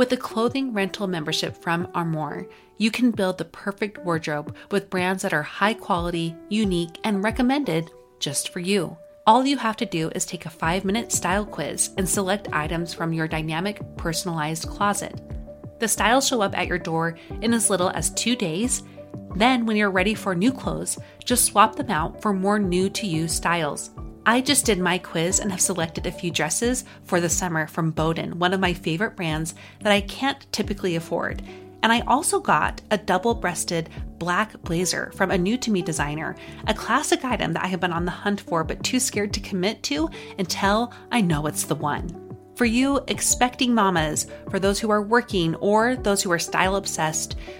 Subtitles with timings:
[0.00, 2.46] With a clothing rental membership from Armoire,
[2.78, 7.90] you can build the perfect wardrobe with brands that are high quality, unique, and recommended
[8.18, 8.96] just for you.
[9.26, 12.94] All you have to do is take a five minute style quiz and select items
[12.94, 15.20] from your dynamic, personalized closet.
[15.80, 18.82] The styles show up at your door in as little as two days.
[19.36, 23.06] Then, when you're ready for new clothes, just swap them out for more new to
[23.06, 23.90] you styles.
[24.26, 27.90] I just did my quiz and have selected a few dresses for the summer from
[27.90, 31.42] Boden, one of my favorite brands that I can't typically afford.
[31.82, 36.36] And I also got a double breasted black blazer from a new to me designer,
[36.66, 39.40] a classic item that I have been on the hunt for but too scared to
[39.40, 42.36] commit to until I know it's the one.
[42.56, 47.36] For you, expecting mamas, for those who are working or those who are style obsessed,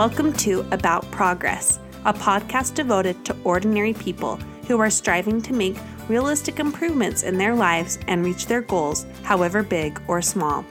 [0.00, 5.76] Welcome to About Progress, a podcast devoted to ordinary people who are striving to make
[6.08, 10.64] realistic improvements in their lives and reach their goals, however big or small.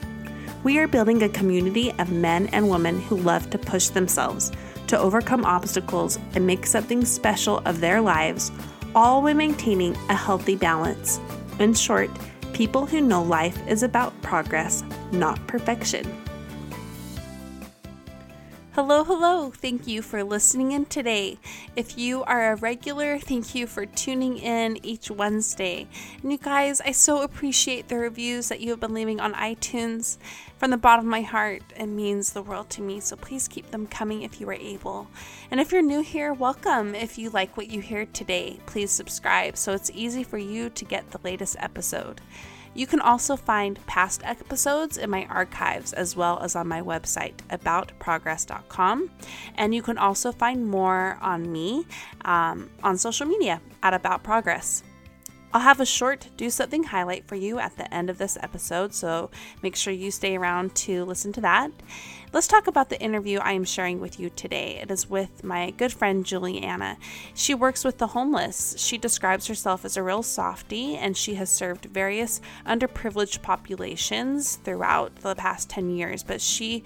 [0.64, 4.50] We are building a community of men and women who love to push themselves,
[4.88, 8.50] to overcome obstacles, and make something special of their lives,
[8.96, 11.20] all while maintaining a healthy balance.
[11.60, 12.10] In short,
[12.52, 14.82] people who know life is about progress,
[15.12, 16.20] not perfection.
[18.80, 19.50] Hello, hello.
[19.50, 21.36] Thank you for listening in today.
[21.76, 25.86] If you are a regular, thank you for tuning in each Wednesday.
[26.22, 30.16] And you guys, I so appreciate the reviews that you have been leaving on iTunes.
[30.56, 33.00] From the bottom of my heart, it means the world to me.
[33.00, 35.08] So please keep them coming if you are able.
[35.50, 36.94] And if you're new here, welcome.
[36.94, 40.84] If you like what you hear today, please subscribe so it's easy for you to
[40.86, 42.22] get the latest episode.
[42.74, 47.34] You can also find past episodes in my archives as well as on my website,
[47.50, 49.10] aboutprogress.com.
[49.56, 51.86] And you can also find more on me
[52.24, 54.82] um, on social media at About Progress.
[55.52, 58.94] I'll have a short do something highlight for you at the end of this episode,
[58.94, 59.30] so
[59.62, 61.72] make sure you stay around to listen to that.
[62.32, 64.78] Let's talk about the interview I am sharing with you today.
[64.80, 66.98] It is with my good friend Juliana.
[67.34, 68.76] She works with the homeless.
[68.78, 75.16] She describes herself as a real softie, and she has served various underprivileged populations throughout
[75.16, 76.84] the past 10 years, but she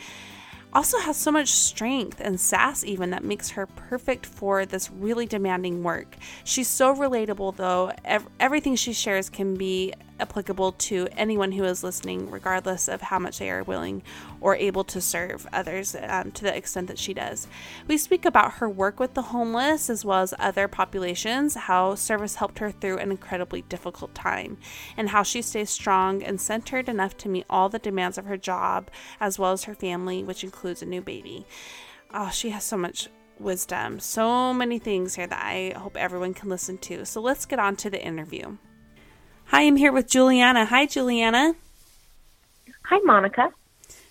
[0.75, 5.27] also has so much strength and sass, even that makes her perfect for this really
[5.27, 6.16] demanding work.
[6.45, 7.93] She's so relatable, though.
[8.41, 13.39] everything she shares can be applicable to anyone who is listening, regardless of how much
[13.39, 14.03] they are willing
[14.41, 17.47] or able to serve others um, to the extent that she does.
[17.89, 22.37] We speak about her work with the homeless as well as other populations, how service
[22.37, 24.59] helped her through an incredibly difficult time,
[24.97, 28.37] and how she stays strong and centered enough to meet all the demands of her
[28.37, 28.91] job
[29.21, 31.47] as well as her family, which includes a new baby.
[32.13, 33.09] Oh, she has so much
[33.39, 37.05] wisdom, so many things here that I hope everyone can listen to.
[37.05, 38.57] So let's get on to the interview.
[39.54, 40.65] Hi, I'm here with Juliana.
[40.65, 41.54] Hi, Juliana.
[42.86, 43.53] Hi, Monica.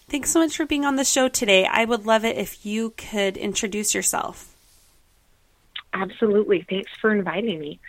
[0.08, 1.66] Thanks so much for being on the show today.
[1.66, 4.56] I would love it if you could introduce yourself.
[5.92, 6.66] Absolutely.
[6.70, 7.82] Thanks for inviting me.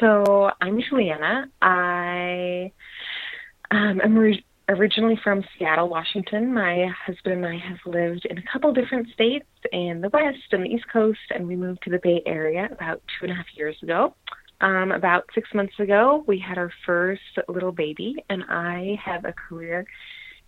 [0.00, 1.50] So, I'm Juliana.
[1.60, 2.72] I
[3.70, 6.54] um, am re- originally from Seattle, Washington.
[6.54, 10.64] My husband and I have lived in a couple different states in the West and
[10.64, 13.54] the East Coast, and we moved to the Bay Area about two and a half
[13.54, 14.14] years ago.
[14.60, 19.32] Um, about six months ago, we had our first little baby, and I have a
[19.32, 19.86] career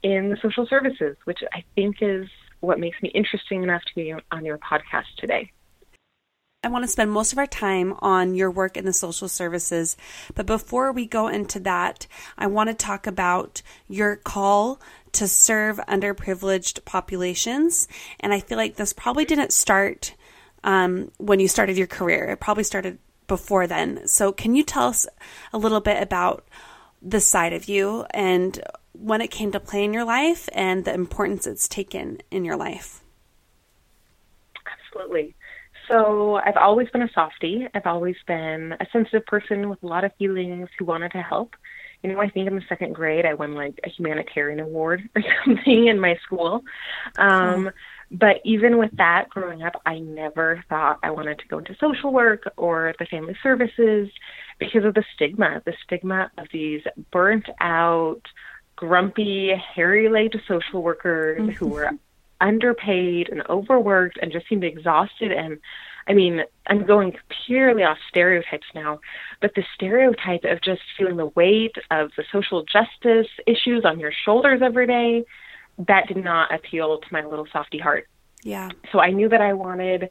[0.02, 2.26] in the social services, which I think is
[2.60, 5.52] what makes me interesting enough to be on your podcast today.
[6.62, 9.96] I want to spend most of our time on your work in the social services.
[10.34, 14.80] But before we go into that, I want to talk about your call
[15.12, 17.86] to serve underprivileged populations.
[18.18, 20.14] And I feel like this probably didn't start
[20.64, 24.06] um, when you started your career, it probably started before then.
[24.06, 25.06] So, can you tell us
[25.52, 26.46] a little bit about
[27.02, 28.60] this side of you and
[28.92, 32.56] when it came to play in your life and the importance it's taken in your
[32.56, 33.02] life?
[34.66, 35.34] Absolutely.
[35.88, 37.68] So I've always been a softie.
[37.74, 41.54] I've always been a sensitive person with a lot of feelings who wanted to help.
[42.02, 45.22] You know, I think in the second grade I won like a humanitarian award or
[45.44, 46.64] something in my school.
[47.16, 47.70] Um,
[48.10, 52.12] but even with that, growing up, I never thought I wanted to go into social
[52.12, 54.08] work or the family services
[54.58, 58.22] because of the stigma, the stigma of these burnt out,
[58.76, 61.50] grumpy, hairy legged social workers mm-hmm.
[61.50, 61.90] who were
[62.40, 65.58] underpaid and overworked and just seemed exhausted and
[66.08, 67.16] I mean, I'm going
[67.46, 69.00] purely off stereotypes now,
[69.40, 74.12] but the stereotype of just feeling the weight of the social justice issues on your
[74.24, 75.24] shoulders every day,
[75.78, 78.08] that did not appeal to my little softy heart.
[78.42, 78.70] Yeah.
[78.92, 80.10] So I knew that I wanted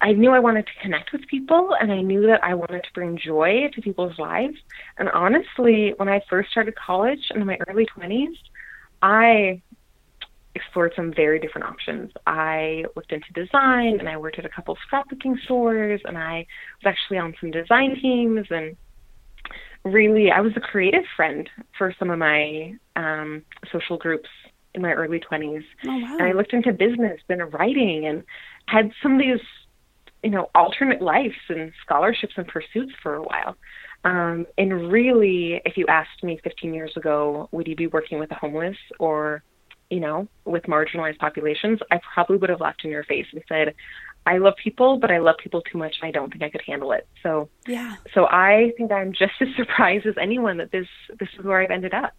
[0.00, 2.92] I knew I wanted to connect with people and I knew that I wanted to
[2.92, 4.56] bring joy to people's lives.
[4.98, 8.34] And honestly, when I first started college in my early 20s,
[9.00, 9.62] I
[10.54, 12.10] explored some very different options.
[12.26, 16.46] I looked into design and I worked at a couple scrapbooking stores and I
[16.82, 18.76] was actually on some design teams and
[19.84, 21.48] really I was a creative friend
[21.78, 24.28] for some of my um, social groups
[24.76, 25.64] in my early 20s.
[25.86, 26.16] Oh, wow.
[26.18, 28.22] And I looked into business and writing and
[28.66, 29.40] had some of these,
[30.22, 33.56] you know, alternate lives and scholarships and pursuits for a while.
[34.04, 38.28] Um, and really, if you asked me 15 years ago, would you be working with
[38.28, 39.42] the homeless or
[39.90, 43.74] you know, with marginalized populations, I probably would have laughed in your face and said,
[44.26, 46.62] I love people, but I love people too much and I don't think I could
[46.66, 47.06] handle it.
[47.22, 47.94] So yeah.
[48.12, 50.88] So I think I'm just as surprised as anyone that this
[51.18, 52.12] this is where I've ended up.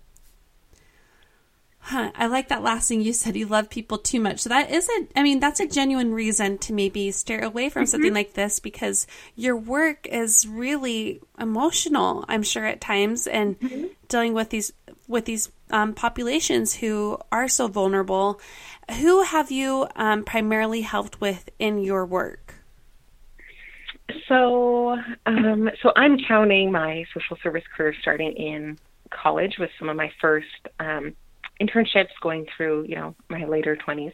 [1.87, 3.37] Huh, I like that last thing you said.
[3.37, 4.39] You love people too much.
[4.39, 7.83] So that is a, I mean, that's a genuine reason to maybe steer away from
[7.83, 7.89] mm-hmm.
[7.91, 9.07] something like this because
[9.37, 12.25] your work is really emotional.
[12.27, 13.85] I'm sure at times, and mm-hmm.
[14.09, 14.73] dealing with these
[15.07, 18.41] with these um, populations who are so vulnerable.
[18.99, 22.55] Who have you um, primarily helped with in your work?
[24.27, 28.77] So, um, so I'm counting my social service career starting in
[29.09, 30.47] college with some of my first
[30.81, 31.15] um,
[31.61, 34.13] internships going through, you know, my later 20s.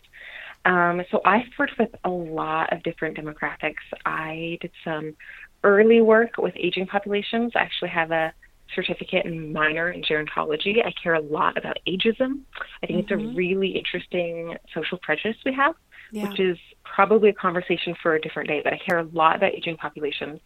[0.66, 3.84] Um, so I've worked with a lot of different demographics.
[4.06, 5.16] I did some
[5.63, 7.51] early work with aging populations.
[7.56, 8.34] I actually have a
[8.74, 10.86] certificate and minor in gerontology.
[10.86, 12.42] I care a lot about ageism.
[12.81, 13.00] I think mm-hmm.
[13.00, 13.36] it's a mm-hmm.
[13.36, 15.75] really interesting social prejudice we have,
[16.12, 16.30] yeah.
[16.30, 18.62] which is probably a conversation for a different day.
[18.64, 20.40] But I care a lot about aging populations,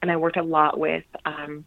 [0.00, 1.64] and I worked a lot with um,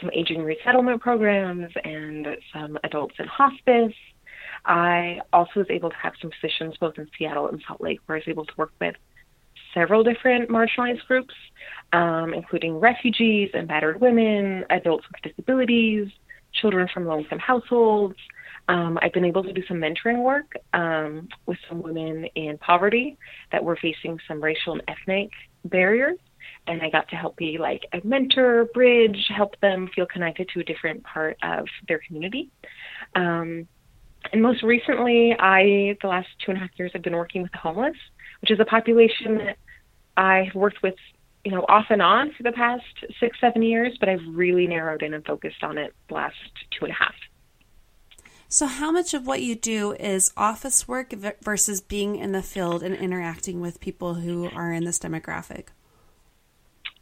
[0.00, 3.94] some aging resettlement programs and some adults in hospice.
[4.64, 8.16] I also was able to have some positions both in Seattle and Salt Lake where
[8.16, 8.94] I was able to work with
[9.74, 11.34] several different marginalized groups,
[11.92, 16.08] um, including refugees and battered women, adults with disabilities,
[16.52, 18.16] children from low income households.
[18.68, 23.18] Um, I've been able to do some mentoring work um, with some women in poverty
[23.52, 25.30] that were facing some racial and ethnic
[25.66, 26.18] barriers
[26.66, 30.60] and I got to help be like a mentor, bridge, help them feel connected to
[30.60, 32.50] a different part of their community.
[33.14, 33.68] Um,
[34.32, 37.52] and most recently, I the last two and a half years, I've been working with
[37.52, 37.96] the homeless,
[38.40, 39.58] which is a population that
[40.16, 40.94] I've worked with,
[41.44, 42.84] you know, off and on for the past
[43.20, 46.36] six, seven years, but I've really narrowed in and focused on it the last
[46.70, 47.14] two and a half.
[48.48, 52.82] So, how much of what you do is office work versus being in the field
[52.82, 55.68] and interacting with people who are in this demographic?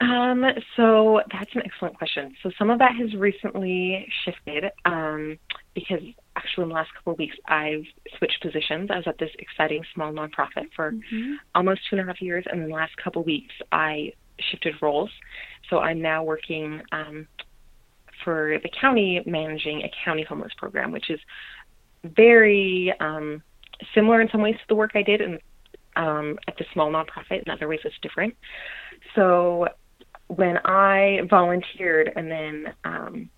[0.03, 0.45] Um,
[0.77, 2.35] so that's an excellent question.
[2.43, 5.39] So some of that has recently shifted um,
[5.75, 6.01] because
[6.35, 7.85] actually in the last couple of weeks I've
[8.19, 8.91] switched positions.
[8.91, 11.35] I was at this exciting small nonprofit for mm-hmm.
[11.55, 14.13] almost two and a half years, and in the last couple of weeks I
[14.51, 15.11] shifted roles.
[15.71, 17.29] So I'm now working um,
[18.25, 21.21] for the county managing a county homeless program, which is
[22.03, 23.41] very um,
[23.95, 25.39] similar in some ways to the work I did in,
[25.95, 27.45] um, at the small nonprofit.
[27.45, 28.35] In other ways, it's different.
[29.15, 29.69] So
[30.37, 33.31] when I volunteered and then um,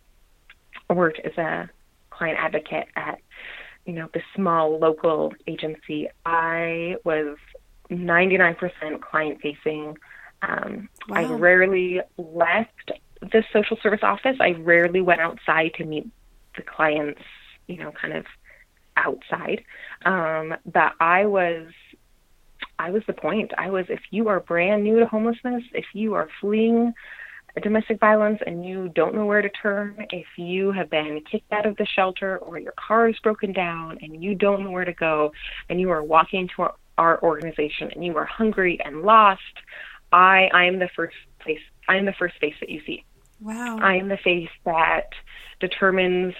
[0.90, 1.68] worked as a
[2.10, 3.18] client advocate at
[3.84, 7.36] you know the small local agency, I was
[7.90, 9.96] 99% client facing.
[10.42, 11.16] Um, wow.
[11.16, 14.36] I rarely left the social service office.
[14.40, 16.06] I rarely went outside to meet
[16.56, 17.20] the clients,
[17.66, 18.24] you know, kind of
[18.96, 19.64] outside.
[20.04, 21.66] Um, but I was
[22.78, 23.52] I was the point.
[23.56, 26.94] I was if you are brand new to homelessness, if you are fleeing
[27.60, 31.66] domestic violence and you don't know where to turn, if you have been kicked out
[31.66, 34.92] of the shelter or your car is broken down and you don't know where to
[34.92, 35.32] go
[35.68, 39.42] and you are walking to our, our organization and you are hungry and lost,
[40.12, 43.04] I I am the first place I am the first face that you see.
[43.40, 43.78] Wow.
[43.80, 45.10] I am the face that
[45.60, 46.34] determines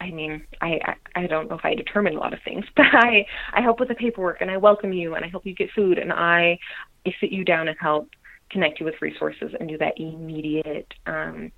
[0.00, 3.26] I mean, I, I don't know if I determine a lot of things, but I
[3.52, 5.98] I help with the paperwork and I welcome you and I help you get food
[5.98, 6.58] and I
[7.06, 8.08] I sit you down and help
[8.50, 11.52] connect you with resources and do that immediate um,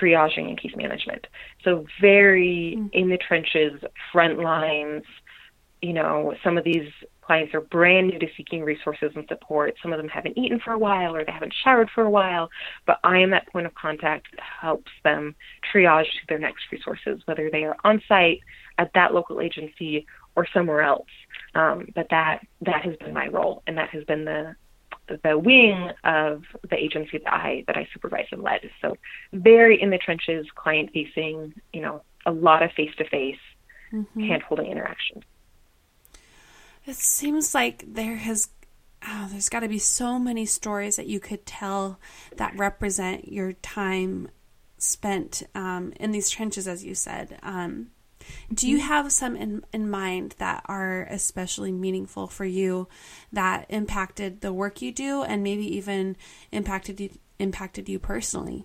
[0.00, 1.26] triaging and case management.
[1.64, 2.86] So very mm-hmm.
[2.92, 3.80] in the trenches,
[4.12, 5.04] front lines.
[5.82, 6.90] You know, some of these
[7.28, 9.74] clients are brand new to seeking resources and support.
[9.82, 12.48] Some of them haven't eaten for a while or they haven't showered for a while,
[12.86, 15.34] but I am that point of contact that helps them
[15.70, 18.40] triage to their next resources, whether they are on site
[18.78, 20.06] at that local agency
[20.36, 21.10] or somewhere else.
[21.54, 24.56] Um, but that that has been my role, and that has been the
[25.22, 28.60] the wing of the agency that I that I supervise and led.
[28.80, 28.96] So
[29.34, 33.36] very in the trenches, client facing, you know, a lot of face to face
[34.16, 35.24] hand holding interactions.
[36.88, 38.48] It seems like there has
[39.06, 42.00] oh, there's got to be so many stories that you could tell
[42.36, 44.28] that represent your time
[44.78, 47.38] spent um, in these trenches, as you said.
[47.42, 47.90] Um,
[48.52, 52.88] do you have some in, in mind that are especially meaningful for you
[53.34, 56.16] that impacted the work you do and maybe even
[56.52, 58.64] impacted you, impacted you personally?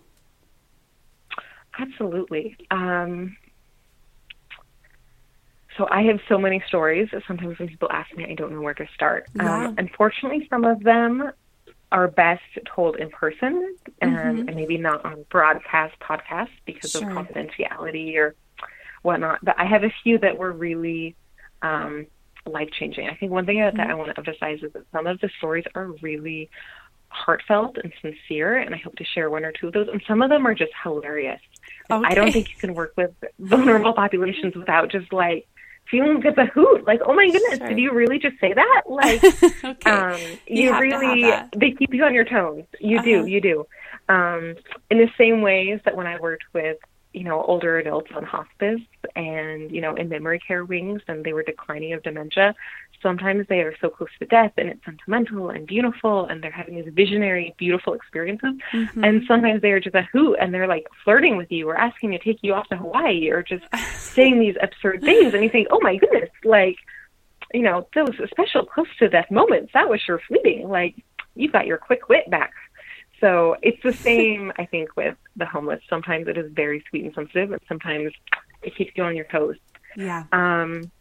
[1.77, 2.56] Absolutely.
[2.72, 3.36] Um,
[5.77, 7.10] so I have so many stories.
[7.27, 9.27] Sometimes when people ask me, I don't know where to start.
[9.36, 9.68] Yeah.
[9.68, 11.32] Um, unfortunately, some of them
[11.92, 12.42] are best
[12.75, 14.48] told in person and, mm-hmm.
[14.48, 17.08] and maybe not on broadcast podcasts because sure.
[17.08, 18.36] of confidentiality or
[19.03, 19.39] whatnot.
[19.44, 21.15] But I have a few that were really
[21.62, 22.08] um,
[22.46, 23.08] life changing.
[23.08, 23.77] I think one thing mm-hmm.
[23.77, 26.50] that I want to emphasize is that some of the stories are really
[27.10, 29.88] heartfelt and sincere, and I hope to share one or two of those.
[29.88, 31.39] And some of them are just hilarious.
[31.92, 32.06] Okay.
[32.08, 35.48] I don't think you can work with vulnerable populations without just like
[35.90, 36.86] feeling like a hoot.
[36.86, 37.70] Like, oh my goodness, sure.
[37.70, 38.84] did you really just say that?
[38.90, 39.24] Like,
[39.63, 39.90] okay.
[39.90, 42.63] um, you, you really, they keep you on your toes.
[42.80, 43.06] You uh-huh.
[43.06, 43.68] do, you do.
[44.10, 44.56] Um,
[44.92, 46.78] in the same ways that when I worked with
[47.13, 48.82] you know, older adults on hospice
[49.16, 52.56] and, you know, in memory care wings and they were declining of dementia.
[53.03, 56.75] Sometimes they are so close to death and it's sentimental and beautiful and they're having
[56.75, 58.55] these visionary, beautiful experiences.
[58.72, 59.03] Mm-hmm.
[59.03, 62.12] And sometimes they are just a hoot and they're like flirting with you or asking
[62.12, 65.33] to take you off to Hawaii or just saying these absurd things.
[65.36, 66.77] And you think, oh my goodness, like,
[67.53, 70.67] you know, those special close to death moments, that was sure fleeting.
[70.69, 70.95] Like,
[71.36, 72.53] you've got your quick wit back
[73.24, 75.81] so it's the same, I think, with the homeless.
[75.89, 78.12] Sometimes it is very sweet and sensitive, and sometimes
[78.62, 79.55] it keeps you on your toes.
[79.95, 80.25] Yeah.
[80.33, 80.91] Um,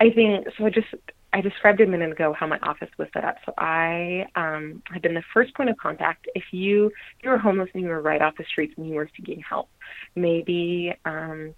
[0.00, 0.66] I think so.
[0.66, 0.88] I just
[1.32, 3.36] I described a minute ago how my office was set up.
[3.46, 6.26] So I um, have been the first point of contact.
[6.34, 8.94] If you if you were homeless and you were right off the streets and you
[8.94, 9.70] were seeking help,
[10.14, 11.54] maybe um,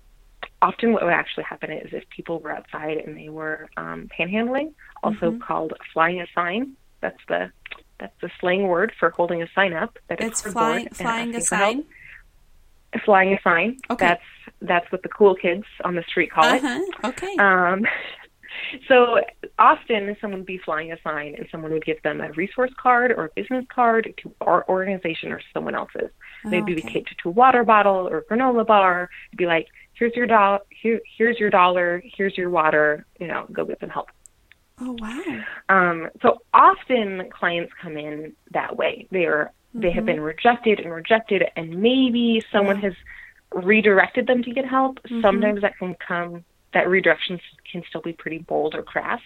[0.62, 4.72] often what would actually happen is if people were outside and they were um, panhandling,
[5.02, 5.40] also mm-hmm.
[5.40, 6.76] called flying a sign.
[7.00, 7.50] That's the
[7.98, 9.98] that's the slang word for holding a sign up.
[10.08, 11.84] That it's flying, flying a sign.
[13.04, 13.78] Flying a sign.
[13.90, 14.06] Okay.
[14.06, 14.22] That's
[14.62, 16.80] that's what the cool kids on the street call uh-huh.
[16.80, 16.94] it.
[17.04, 17.34] Okay.
[17.38, 17.84] Um,
[18.88, 19.20] so
[19.58, 23.12] often someone would be flying a sign and someone would give them a resource card
[23.12, 26.10] or a business card to our organization or someone else's.
[26.44, 29.08] They'd be taped to a water bottle or a granola bar.
[29.30, 33.06] It'd be like, here's your dollar, here, here's your dollar, here's your water.
[33.18, 34.10] You know, go get some help.
[34.80, 35.42] Oh wow.
[35.68, 39.06] Um, so often clients come in that way.
[39.10, 39.80] They are mm-hmm.
[39.80, 40.06] they have mm-hmm.
[40.06, 42.90] been rejected and rejected, and maybe someone yeah.
[42.90, 42.94] has
[43.54, 45.00] redirected them to get help.
[45.02, 45.22] Mm-hmm.
[45.22, 46.44] Sometimes that can come.
[46.74, 47.40] That redirection
[47.70, 49.20] can still be pretty bold or crass.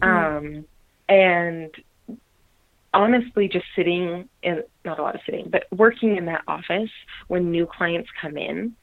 [0.00, 0.36] Mm-hmm.
[0.58, 0.64] Um,
[1.08, 1.70] and
[2.94, 6.90] honestly, just sitting in not a lot of sitting, but working in that office
[7.28, 8.74] when new clients come in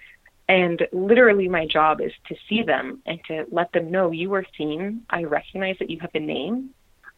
[0.50, 4.46] and literally, my job is to see them and to let them know you are
[4.58, 5.06] seen.
[5.10, 6.70] I recognize that you have a name.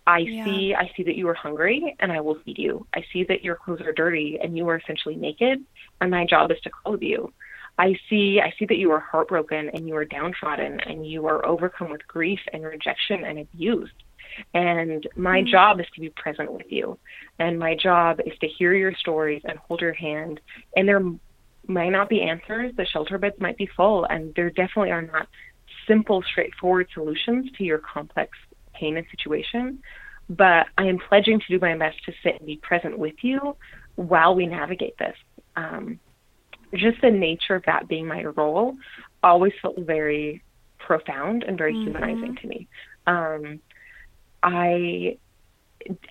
[0.07, 0.45] I yeah.
[0.45, 2.87] see I see that you are hungry and I will feed you.
[2.95, 5.63] I see that your clothes are dirty and you are essentially naked
[6.01, 7.31] and my job is to clothe you.
[7.79, 11.45] I see I see that you are heartbroken and you are downtrodden and you are
[11.45, 13.89] overcome with grief and rejection and abuse.
[14.53, 15.49] And my mm-hmm.
[15.49, 16.99] job is to be present with you.
[17.39, 20.41] And my job is to hear your stories and hold your hand.
[20.75, 21.01] And there
[21.67, 22.73] might not be answers.
[22.75, 25.27] The shelter beds might be full, and there definitely are not
[25.87, 28.37] simple, straightforward solutions to your complex
[28.73, 29.79] pain and situation.
[30.29, 33.55] But I am pledging to do my best to sit and be present with you
[33.95, 35.15] while we navigate this.
[35.55, 35.99] Um,
[36.73, 38.75] just the nature of that being my role
[39.23, 40.43] always felt very
[40.77, 41.91] profound and very mm-hmm.
[41.91, 42.67] humanizing to me.
[43.07, 43.59] Um,
[44.43, 45.17] I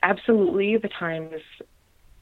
[0.02, 1.40] absolutely the times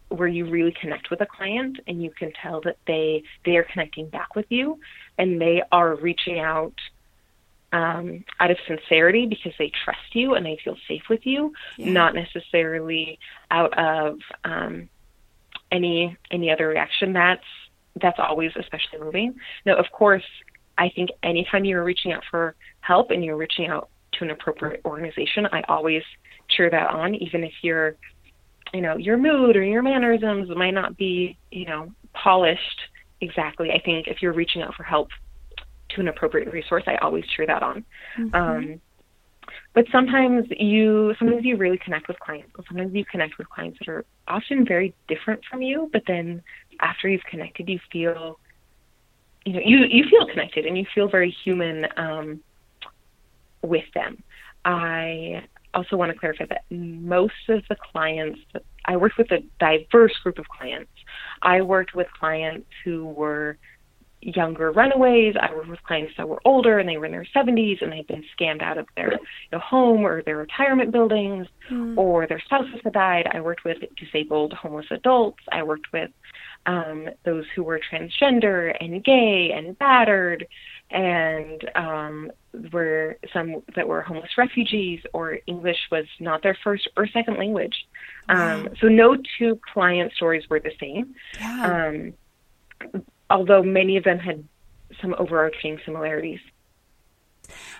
[0.08, 3.64] where you really connect with a client and you can tell that they they are
[3.64, 4.78] connecting back with you
[5.18, 6.74] and they are reaching out
[7.72, 11.90] um, out of sincerity because they trust you and they feel safe with you, yeah.
[11.90, 13.18] not necessarily
[13.50, 14.88] out of um,
[15.70, 17.12] any any other reaction.
[17.12, 17.44] That's
[18.00, 19.34] that's always especially moving.
[19.64, 20.24] Now, of course,
[20.78, 24.82] I think anytime you're reaching out for help and you're reaching out to an appropriate
[24.84, 26.02] organization, I always
[26.50, 27.96] cheer that on, even if your,
[28.72, 32.80] you know, your mood or your mannerisms might not be, you know, polished
[33.20, 33.70] exactly.
[33.70, 35.08] I think if you're reaching out for help
[35.90, 37.84] to an appropriate resource, I always cheer that on.
[38.18, 38.34] Mm-hmm.
[38.34, 38.80] Um,
[39.74, 42.50] but sometimes you sometimes you really connect with clients.
[42.66, 46.42] Sometimes you connect with clients that are often very different from you, but then
[46.80, 48.38] after you've connected, you feel
[49.44, 52.40] you know you you feel connected and you feel very human um,
[53.62, 54.22] with them.
[54.64, 58.40] I also want to clarify that most of the clients
[58.86, 60.90] I worked with a diverse group of clients.
[61.42, 63.58] I worked with clients who were
[64.20, 65.34] younger runaways.
[65.40, 68.06] I worked with clients that were older and they were in their 70s and they'd
[68.06, 69.18] been scammed out of their you
[69.52, 71.96] know, home or their retirement buildings mm.
[71.96, 73.28] or their spouses had died.
[73.32, 75.42] I worked with disabled homeless adults.
[75.52, 76.10] I worked with
[76.66, 80.46] um, those who were transgender and gay and battered
[80.90, 82.30] and um,
[82.72, 87.86] were some that were homeless refugees or English was not their first or second language.
[88.28, 91.14] Um, so no two client stories were the same.
[91.40, 92.10] Yeah.
[93.30, 94.44] Although many of them had
[95.00, 96.40] some overarching similarities.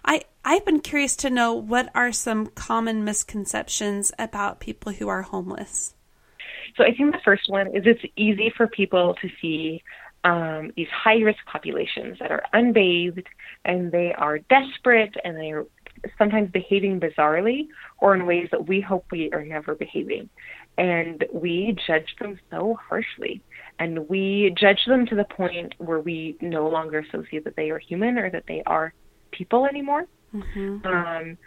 [0.04, 5.22] I I've been curious to know what are some common misconceptions about people who are
[5.22, 5.94] homeless.
[6.76, 9.82] So I think the first one is it's easy for people to see
[10.24, 13.26] um, these high risk populations that are unbathed
[13.64, 15.66] and they are desperate and they are
[16.18, 20.28] sometimes behaving bizarrely or in ways that we hope we are never behaving.
[20.76, 23.40] And we judge them so harshly.
[23.78, 27.78] And we judge them to the point where we no longer associate that they are
[27.78, 28.94] human or that they are
[29.32, 30.06] people anymore.
[30.34, 30.86] Mm-hmm.
[30.86, 31.38] Um,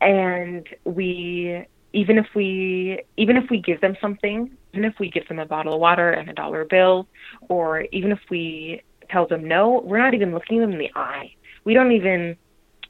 [0.00, 5.26] and we even if we even if we give them something, even if we give
[5.28, 7.06] them a bottle of water and a dollar bill,
[7.48, 11.32] or even if we tell them no, we're not even looking them in the eye.
[11.64, 12.36] We don't even,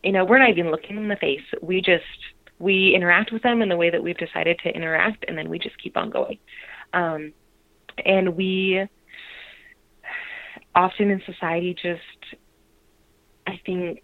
[0.03, 1.43] you know, we're not even looking them in the face.
[1.63, 2.05] We just
[2.59, 5.59] we interact with them in the way that we've decided to interact, and then we
[5.59, 6.39] just keep on going.
[6.93, 7.33] Um,
[8.05, 8.87] and we
[10.75, 12.39] often in society just,
[13.47, 14.03] I think,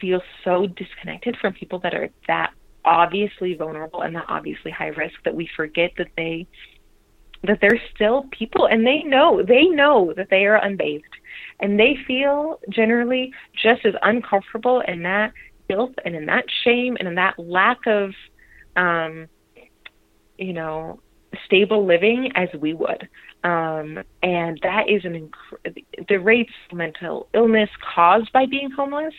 [0.00, 2.52] feel so disconnected from people that are that
[2.84, 6.46] obviously vulnerable and that obviously high risk that we forget that they
[7.44, 11.04] that they're still people and they know they know that they are unbathed
[11.60, 15.32] and they feel generally just as uncomfortable in that
[15.68, 18.12] guilt and in that shame and in that lack of
[18.76, 19.26] um
[20.38, 21.00] you know
[21.46, 23.08] stable living as we would
[23.44, 29.14] um, and that is an inc- the rates of mental illness caused by being homeless,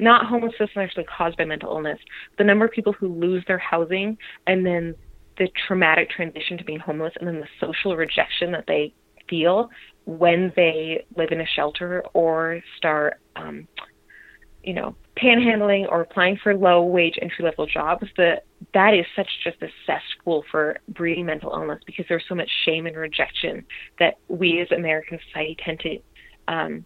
[0.00, 1.98] not homelessness actually caused by mental illness.
[2.38, 4.96] The number of people who lose their housing and then
[5.38, 8.92] the traumatic transition to being homeless and then the social rejection that they
[9.30, 9.70] feel
[10.06, 13.68] when they live in a shelter or start um,
[14.64, 19.28] you know, panhandling or applying for low wage entry level jobs, that that is such
[19.42, 23.64] just a cesspool for breeding mental illness because there's so much shame and rejection
[23.98, 25.98] that we as American society tend to
[26.48, 26.84] um,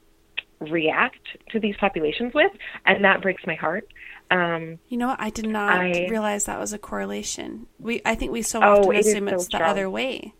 [0.60, 2.52] react to these populations with,
[2.86, 3.88] and that breaks my heart.
[4.30, 5.14] Um, you know?
[5.18, 7.66] I did not I, realize that was a correlation.
[7.78, 10.34] We, I think we so oh, often oh, assume it it's so the other way.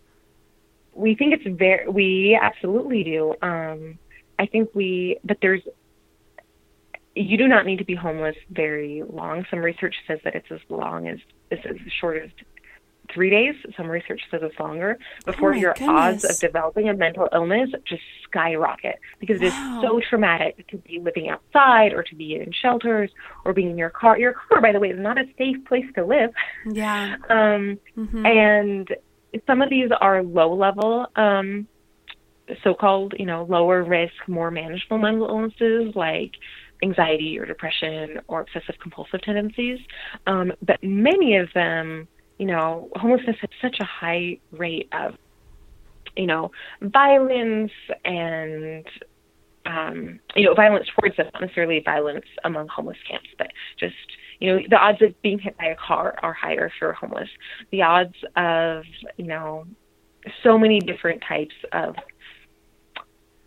[0.95, 1.89] We think it's very.
[1.89, 3.35] We absolutely do.
[3.43, 3.99] Um,
[4.39, 5.63] I think we, but there's
[7.15, 9.45] you do not need to be homeless very long.
[9.51, 11.19] Some research says that it's as long as
[11.51, 12.31] it's as short as
[13.13, 13.55] three days.
[13.77, 15.91] Some research says it's longer before oh your goodness.
[15.91, 19.77] odds of developing a mental illness just skyrocket because it wow.
[19.77, 23.11] is so traumatic to be living outside or to be in shelters
[23.45, 24.19] or being in your car.
[24.19, 26.31] Your car, by the way, is not a safe place to live.
[26.71, 27.17] Yeah.
[27.29, 28.25] Um, mm-hmm.
[28.25, 28.89] And
[29.47, 31.67] some of these are low level um,
[32.63, 36.33] so-called, you know, lower risk, more manageable mental illnesses like
[36.83, 39.79] anxiety or depression or obsessive compulsive tendencies.
[40.27, 45.15] Um, but many of them, you know, homelessness has such a high rate of,
[46.17, 46.51] you know,
[46.83, 47.73] violence
[48.05, 48.87] and
[49.65, 53.95] um, you know, violence towards them, not necessarily violence among homeless camps, but just,
[54.41, 57.29] you know, the odds of being hit by a car are higher if you're homeless.
[57.71, 58.83] The odds of,
[59.17, 59.65] you know,
[60.43, 61.95] so many different types of,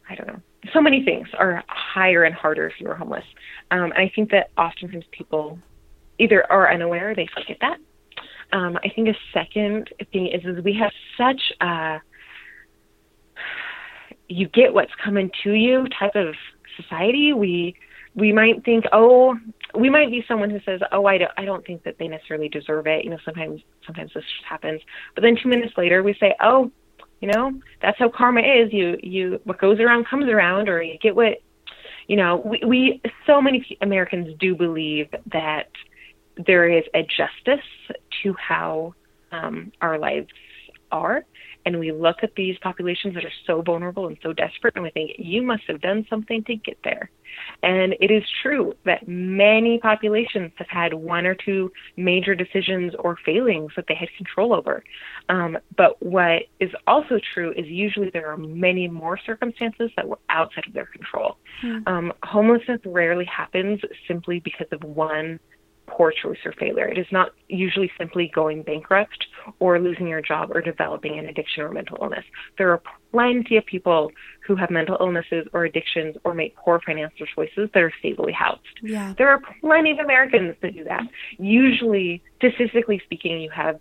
[0.09, 0.41] I don't know,
[0.73, 3.25] so many things are higher and harder if you're homeless.
[3.71, 5.59] Um, and I think that oftentimes people
[6.19, 7.77] either are unaware, they forget that.
[8.53, 11.99] Um, I think a second thing is, is we have such a,
[14.27, 16.35] you get what's coming to you type of
[16.77, 17.33] society.
[17.33, 17.75] We
[18.15, 19.35] we might think, oh,
[19.77, 22.47] we might be someone who says, oh, I don't, I don't think that they necessarily
[22.47, 23.03] deserve it.
[23.03, 24.81] You know, sometimes sometimes this just happens,
[25.15, 26.71] but then two minutes later we say, oh,
[27.21, 28.73] you know, that's how karma is.
[28.73, 31.41] You you what goes around comes around, or you get what,
[32.07, 32.37] you know.
[32.37, 35.69] We, we so many Americans do believe that
[36.45, 37.65] there is a justice
[38.23, 38.93] to how
[39.31, 40.27] um, our lives
[40.91, 41.25] are
[41.65, 44.91] and we look at these populations that are so vulnerable and so desperate and we
[44.91, 47.09] think you must have done something to get there
[47.63, 53.17] and it is true that many populations have had one or two major decisions or
[53.25, 54.83] failings that they had control over
[55.29, 60.19] um, but what is also true is usually there are many more circumstances that were
[60.29, 61.85] outside of their control mm.
[61.87, 65.39] um, homelessness rarely happens simply because of one
[65.87, 66.87] poor choice or failure.
[66.87, 69.25] It is not usually simply going bankrupt
[69.59, 72.25] or losing your job or developing an addiction or mental illness.
[72.57, 72.81] There are
[73.11, 74.11] plenty of people
[74.45, 78.61] who have mental illnesses or addictions or make poor financial choices that are stably housed.
[78.81, 79.13] Yeah.
[79.17, 81.03] There are plenty of Americans that do that.
[81.37, 83.79] Usually, statistically speaking, you have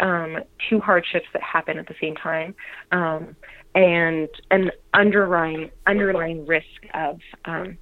[0.00, 2.54] um, two hardships that happen at the same time,
[2.92, 3.36] um,
[3.74, 7.78] and an underlying underlying risk of um,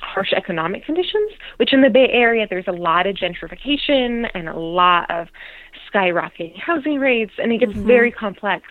[0.00, 4.58] harsh economic conditions, which in the Bay Area, there's a lot of gentrification and a
[4.58, 5.28] lot of
[5.92, 7.86] skyrocketing housing rates, and it gets mm-hmm.
[7.86, 8.64] very complex,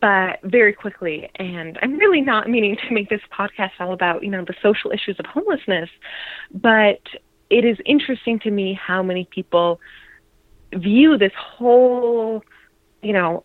[0.00, 1.30] but very quickly.
[1.36, 4.90] And I'm really not meaning to make this podcast all about, you know, the social
[4.90, 5.90] issues of homelessness,
[6.52, 7.00] but
[7.48, 9.80] it is interesting to me how many people
[10.72, 12.44] view this whole,
[13.02, 13.44] you know,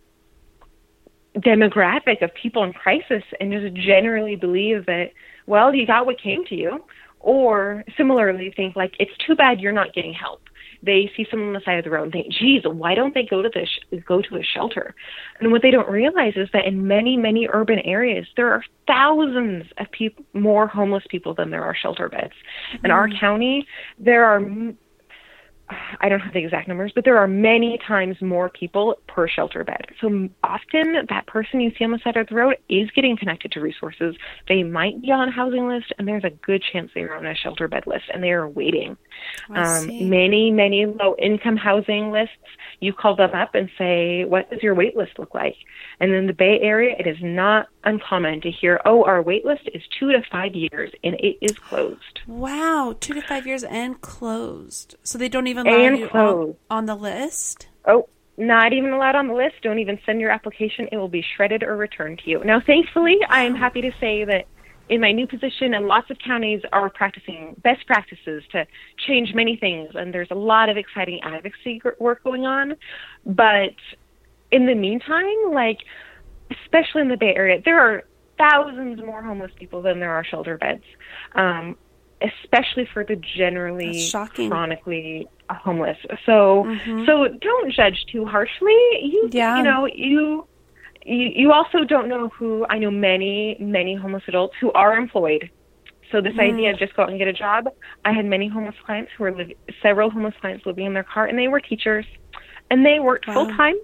[1.37, 5.11] demographic of people in crisis and just generally believe that
[5.47, 6.83] well you got what came to you
[7.19, 10.41] or similarly think like it's too bad you're not getting help
[10.83, 13.23] they see someone on the side of the road and think geez why don't they
[13.23, 13.69] go to this
[14.07, 14.93] go to a shelter
[15.39, 19.65] and what they don't realize is that in many many urban areas there are thousands
[19.77, 22.33] of people more homeless people than there are shelter beds
[22.73, 22.85] mm-hmm.
[22.85, 23.19] in our mm.
[23.19, 23.65] county
[23.99, 24.41] there are
[25.99, 29.63] I don't have the exact numbers, but there are many times more people per shelter
[29.63, 29.85] bed.
[29.99, 33.51] So often that person you see on the side of the road is getting connected
[33.53, 34.15] to resources.
[34.47, 37.25] They might be on a housing list, and there's a good chance they are on
[37.25, 38.95] a shelter bed list, and they are waiting.
[39.55, 42.35] Um, many, many low income housing lists,
[42.79, 45.55] you call them up and say, What does your wait list look like?
[45.99, 49.63] And in the Bay Area, it is not uncommon to hear, Oh, our wait list
[49.73, 52.19] is two to five years, and it is closed.
[52.27, 54.95] Wow, two to five years and closed.
[55.03, 57.67] So they don't even even you on, on the list?
[57.85, 59.55] Oh, not even allowed on the list.
[59.61, 60.89] Don't even send your application.
[60.91, 62.43] It will be shredded or returned to you.
[62.43, 64.45] Now, thankfully, I am happy to say that
[64.89, 68.67] in my new position, and lots of counties are practicing best practices to
[69.07, 72.75] change many things, and there's a lot of exciting advocacy work going on.
[73.25, 73.73] But
[74.51, 75.79] in the meantime, like,
[76.51, 78.03] especially in the Bay Area, there are
[78.37, 80.83] thousands more homeless people than there are shelter beds.
[81.33, 81.77] Um,
[82.21, 84.09] especially for the generally
[84.47, 85.97] chronically homeless.
[86.25, 87.05] So mm-hmm.
[87.05, 88.77] so don't judge too harshly.
[89.01, 89.57] You yeah.
[89.57, 90.47] you know, you
[91.05, 95.49] you you also don't know who I know many many homeless adults who are employed.
[96.11, 96.53] So this mm.
[96.53, 97.67] idea of just go out and get a job,
[98.05, 101.25] I had many homeless clients who were li- several homeless clients living in their car
[101.25, 102.05] and they were teachers
[102.69, 103.33] and they worked wow.
[103.33, 103.75] full time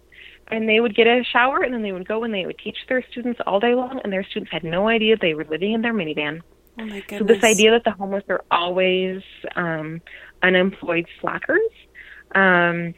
[0.48, 2.78] and they would get a shower and then they would go and they would teach
[2.88, 5.82] their students all day long and their students had no idea they were living in
[5.82, 6.42] their minivan.
[6.82, 7.20] Oh my goodness.
[7.20, 9.22] So this idea that the homeless are always
[9.56, 10.02] um,
[10.42, 11.62] unemployed slackers
[12.34, 12.96] um,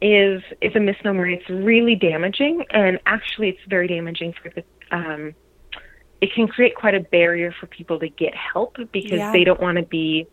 [0.00, 1.28] is is a misnomer.
[1.28, 4.62] It's really damaging, and actually, it's very damaging for the.
[4.92, 5.34] Um,
[6.20, 9.32] it can create quite a barrier for people to get help because yeah.
[9.32, 10.26] they don't want to be,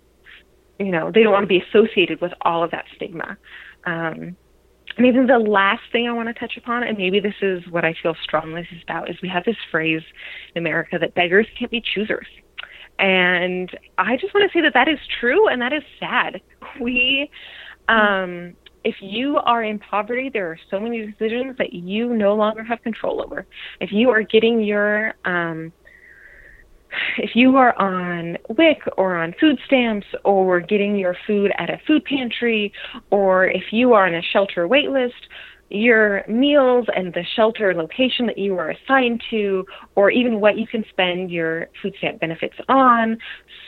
[0.80, 3.38] you know, they don't want to be associated with all of that stigma.
[3.86, 4.36] Um,
[4.98, 7.86] and even the last thing I want to touch upon, and maybe this is what
[7.86, 10.02] I feel strongly about, is we have this phrase
[10.56, 12.28] in America that beggars can't be choosers.
[13.00, 16.42] And I just want to say that that is true and that is sad.
[16.82, 17.30] We,
[17.88, 22.64] um, if you are in poverty, there are so many decisions that you no longer
[22.64, 23.46] have control over.
[23.80, 25.72] If you are getting your um,
[27.18, 31.80] if you are on WIC or on food stamps or getting your food at a
[31.86, 32.72] food pantry
[33.12, 35.28] or if you are on a shelter wait list,
[35.70, 40.68] your meals and the shelter location that you are assigned to, or even what you
[40.68, 43.18] can spend your food stamp benefits on.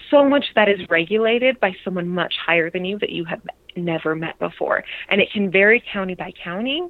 [0.09, 3.41] So much that is regulated by someone much higher than you that you have
[3.75, 4.83] never met before.
[5.09, 6.81] And it can vary county by county.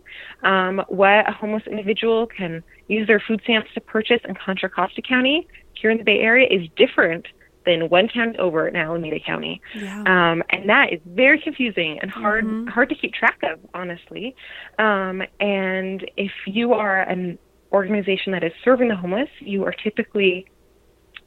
[0.43, 5.01] Um, what a homeless individual can use their food stamps to purchase in Contra Costa
[5.01, 7.25] County here in the Bay Area is different
[7.65, 9.61] than one county over in Alameda County.
[9.75, 9.99] Yeah.
[10.01, 12.67] Um, and that is very confusing and hard mm-hmm.
[12.67, 14.35] hard to keep track of, honestly.
[14.77, 17.37] Um, and if you are an
[17.71, 20.45] organization that is serving the homeless, you are typically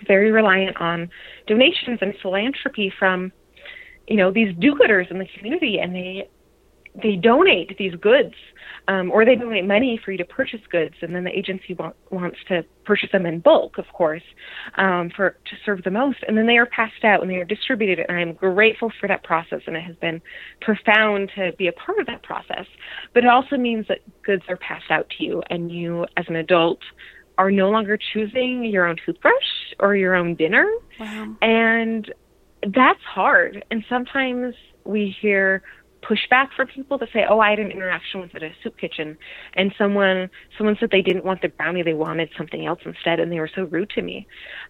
[0.06, 1.08] very reliant on
[1.46, 3.32] donations and philanthropy from
[4.08, 6.28] you know these do-gooders in the community and they
[7.02, 8.34] they donate these goods
[8.88, 11.96] um, or they donate money for you to purchase goods and then the agency want,
[12.10, 14.22] wants to purchase them in bulk of course
[14.76, 17.44] um, for to serve the most and then they are passed out and they are
[17.44, 20.20] distributed and i'm grateful for that process and it has been
[20.60, 22.66] profound to be a part of that process
[23.14, 26.36] but it also means that goods are passed out to you and you as an
[26.36, 26.80] adult
[27.38, 29.32] are no longer choosing your own toothbrush
[29.80, 31.34] or your own dinner wow.
[31.40, 32.12] and
[32.74, 33.64] that's hard.
[33.70, 35.62] And sometimes we hear
[36.02, 39.16] pushback for people to say, "Oh, I had an interaction with at a soup kitchen,
[39.54, 43.30] and someone someone said they didn't want the brownie, they wanted something else instead, and
[43.30, 44.26] they were so rude to me."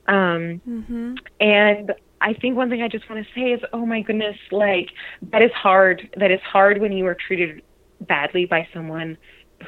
[0.09, 1.15] Um, mm-hmm.
[1.41, 4.91] And I think one thing I just want to say is, "Oh my goodness, like
[5.31, 6.09] that is hard.
[6.17, 7.63] That is hard when you are treated
[8.03, 9.17] badly by someone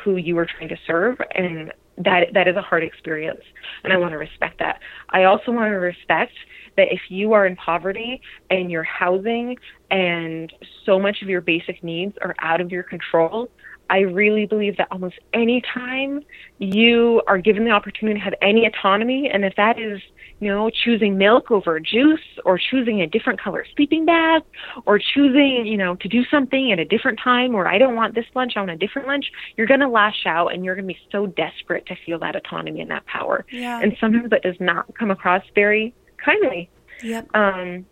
[0.02, 3.40] who you were trying to serve, and that that is a hard experience,
[3.82, 4.80] and I want to respect that.
[5.10, 6.32] I also want to respect
[6.76, 9.56] that if you are in poverty and your housing
[9.90, 10.52] and
[10.84, 13.48] so much of your basic needs are out of your control,
[13.90, 16.22] I really believe that almost any time
[16.58, 20.00] you are given the opportunity to have any autonomy, and if that is,
[20.40, 24.42] you know, choosing milk over juice, or choosing a different color sleeping bag,
[24.86, 28.14] or choosing, you know, to do something at a different time, or I don't want
[28.14, 30.88] this lunch, I want a different lunch, you're going to lash out and you're going
[30.88, 33.44] to be so desperate to feel that autonomy and that power.
[33.50, 33.80] Yeah.
[33.80, 35.94] And sometimes that does not come across very
[36.24, 36.70] kindly.
[37.02, 37.28] Yep.
[37.34, 37.86] Um,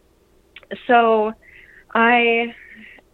[0.87, 1.33] so
[1.95, 2.55] I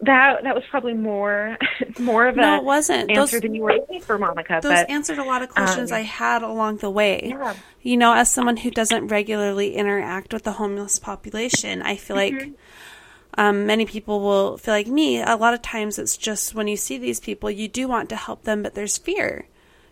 [0.01, 1.59] that that was probably more
[1.99, 3.11] more of no, a it wasn't.
[3.11, 4.61] answer those, than you were looking for, Monica.
[4.63, 7.29] Those but, answered a lot of questions um, I had along the way.
[7.31, 7.55] Yeah.
[7.83, 12.39] You know, as someone who doesn't regularly interact with the homeless population, I feel mm-hmm.
[12.39, 12.59] like
[13.35, 15.21] um, many people will feel like me.
[15.21, 18.17] A lot of times, it's just when you see these people, you do want to
[18.17, 19.47] help them, but there's fear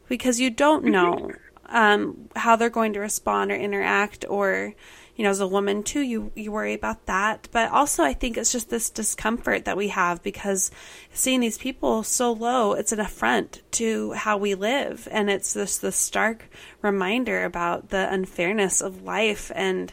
[0.08, 0.92] because you don't mm-hmm.
[0.92, 1.32] know
[1.68, 4.74] um, how they're going to respond or interact, or
[5.16, 7.48] you know, as a woman too, you, you worry about that.
[7.50, 10.70] But also, I think it's just this discomfort that we have because
[11.12, 15.08] seeing these people so low, it's an affront to how we live.
[15.10, 16.50] And it's this, this stark
[16.82, 19.50] reminder about the unfairness of life.
[19.54, 19.92] And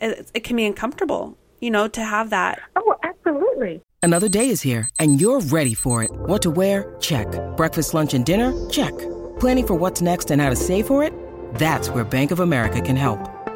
[0.00, 2.60] it, it can be uncomfortable, you know, to have that.
[2.76, 3.82] Oh, absolutely.
[4.00, 6.12] Another day is here and you're ready for it.
[6.12, 6.94] What to wear?
[7.00, 7.26] Check.
[7.56, 8.52] Breakfast, lunch, and dinner?
[8.70, 8.96] Check.
[9.40, 11.12] Planning for what's next and how to save for it?
[11.54, 13.35] That's where Bank of America can help.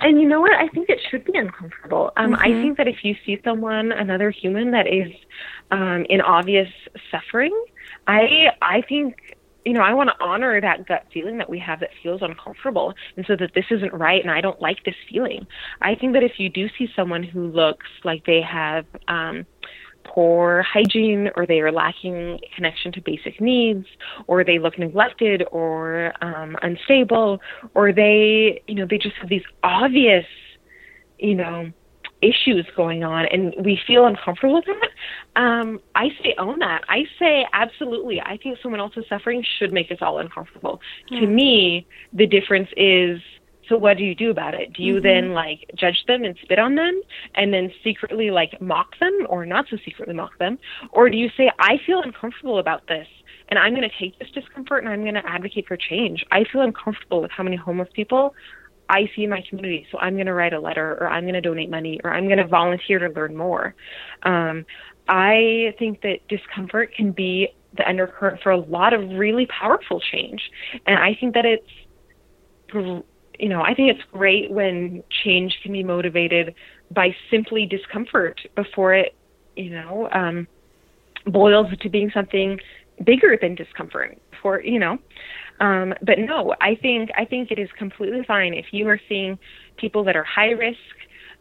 [0.00, 0.54] And you know what?
[0.54, 2.12] I think it should be uncomfortable.
[2.16, 2.42] Um, mm-hmm.
[2.42, 5.12] I think that if you see someone, another human, that is
[5.70, 6.68] um, in obvious
[7.10, 7.52] suffering,
[8.06, 11.80] I I think you know I want to honor that gut feeling that we have
[11.80, 15.46] that feels uncomfortable, and so that this isn't right, and I don't like this feeling.
[15.80, 19.46] I think that if you do see someone who looks like they have um,
[20.14, 23.86] poor hygiene or they are lacking connection to basic needs
[24.26, 27.40] or they look neglected or um, unstable
[27.74, 30.24] or they you know they just have these obvious
[31.18, 31.70] you know
[32.20, 35.40] issues going on and we feel uncomfortable with that.
[35.40, 36.82] Um, i say own that.
[36.88, 38.20] I say absolutely.
[38.20, 40.80] I think someone else's suffering should make us all uncomfortable.
[41.10, 43.20] To me the difference is
[43.68, 44.72] So what do you do about it?
[44.72, 45.02] Do you mm-hmm.
[45.04, 47.00] then like judge them and spit on them
[47.34, 50.58] and then secretly like mock them or not so secretly mock them?
[50.92, 53.06] Or do you say, I feel uncomfortable about this
[53.48, 56.24] and I'm going to take this discomfort and I'm going to advocate for change.
[56.30, 58.34] I feel uncomfortable with how many homeless people
[58.90, 61.34] I see in my community, so I'm going to write a letter or I'm going
[61.34, 63.74] to donate money or I'm going to volunteer to learn more.
[64.22, 64.64] Um,
[65.08, 70.50] I think that discomfort can be the undercurrent for a lot of really powerful change.
[70.86, 75.84] And I think that it's, you know, I think it's great when change can be
[75.84, 76.54] motivated
[76.90, 79.14] by simply discomfort before it,
[79.56, 80.46] you know, um,
[81.26, 82.58] boils to being something
[83.04, 84.98] bigger than discomfort for, you know.
[85.60, 89.38] Um, but no, I think I think it is completely fine if you are seeing
[89.76, 90.78] people that are high risk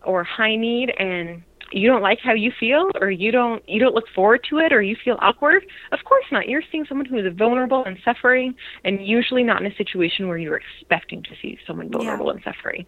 [0.03, 3.95] or high need and you don't like how you feel or you don't you don't
[3.95, 7.17] look forward to it or you feel awkward of course not you're seeing someone who
[7.17, 11.57] is vulnerable and suffering and usually not in a situation where you're expecting to see
[11.67, 12.33] someone vulnerable yeah.
[12.33, 12.85] and suffering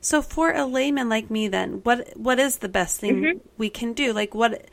[0.00, 3.38] so for a layman like me then what what is the best thing mm-hmm.
[3.58, 4.68] we can do like what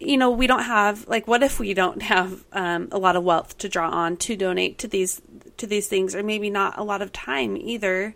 [0.00, 3.22] you know we don't have like what if we don't have um, a lot of
[3.22, 5.22] wealth to draw on to donate to these
[5.56, 8.14] to these things or maybe not a lot of time either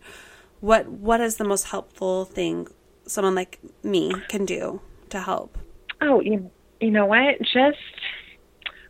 [0.60, 2.66] what what is the most helpful thing
[3.06, 5.58] someone like me can do to help?
[6.00, 7.40] Oh, you, you know what?
[7.40, 7.78] Just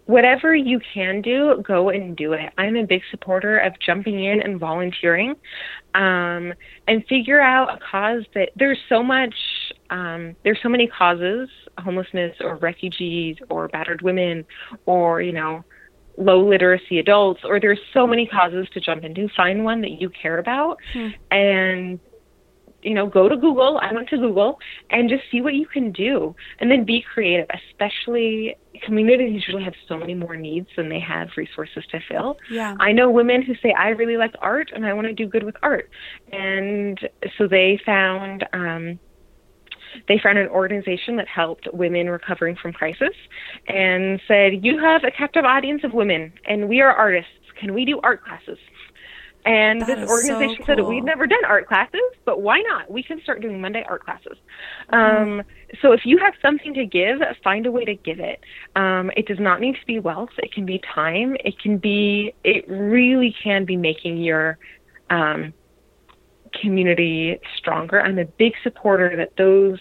[0.07, 2.53] whatever you can do, go and do it.
[2.57, 5.35] I'm a big supporter of jumping in and volunteering
[5.95, 6.55] um,
[6.87, 9.35] and figure out a cause that there's so much,
[9.91, 11.49] um, there's so many causes
[11.79, 14.45] homelessness or refugees or battered women
[14.87, 15.65] or, you know,
[16.19, 20.09] low literacy adults or there's so many causes to jump into find one that you
[20.11, 21.09] care about hmm.
[21.31, 22.01] and
[22.87, 23.79] you know, go to Google.
[23.83, 24.59] I went to Google
[24.91, 29.75] and just see what you can do and then be creative, especially communities usually have
[29.89, 32.37] so many more needs than they have resources to fill.
[32.49, 32.77] Yeah.
[32.79, 35.43] I know women who say, I really like art and I want to do good
[35.43, 35.91] with art.
[36.33, 36.99] And
[37.37, 39.01] so they found, um,
[40.07, 43.17] they found an organization that helped women recovering from crisis
[43.67, 47.31] and said, You have a captive audience of women, and we are artists.
[47.59, 48.59] Can we do art classes?
[49.47, 50.77] And that this organization so cool.
[50.77, 52.91] said we've never done art classes, but why not?
[52.91, 54.37] We can start doing Monday art classes.
[54.91, 55.43] Um,
[55.81, 58.41] so if you have something to give, find a way to give it.
[58.75, 60.31] Um, it does not need to be wealth.
[60.39, 61.37] It can be time.
[61.45, 62.35] It can be.
[62.43, 64.59] It really can be making your
[65.11, 65.55] um,
[66.61, 68.01] community stronger.
[68.01, 69.79] I'm a big supporter that those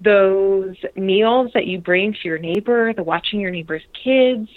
[0.00, 4.48] those meals that you bring to your neighbor, the watching your neighbor's kids,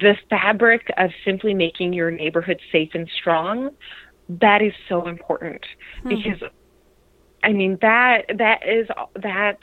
[0.00, 3.70] the fabric of simply making your neighborhood safe and strong,
[4.28, 5.62] that is so important
[6.04, 6.08] mm-hmm.
[6.08, 6.50] because
[7.44, 9.62] I mean that that is that's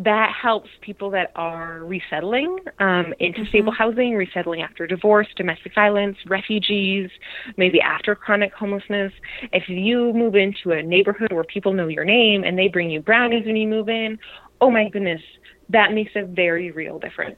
[0.00, 3.48] that helps people that are resettling um, into mm-hmm.
[3.48, 7.10] stable housing, resettling after divorce, domestic violence, refugees,
[7.56, 9.12] maybe after chronic homelessness.
[9.52, 13.00] If you move into a neighborhood where people know your name and they bring you
[13.00, 14.18] brownies when you move in,
[14.60, 15.22] oh my goodness,
[15.68, 17.36] that makes a very real difference.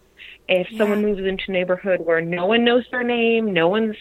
[0.48, 0.78] If yeah.
[0.78, 3.96] someone moves into a neighborhood where no one knows their name, no one's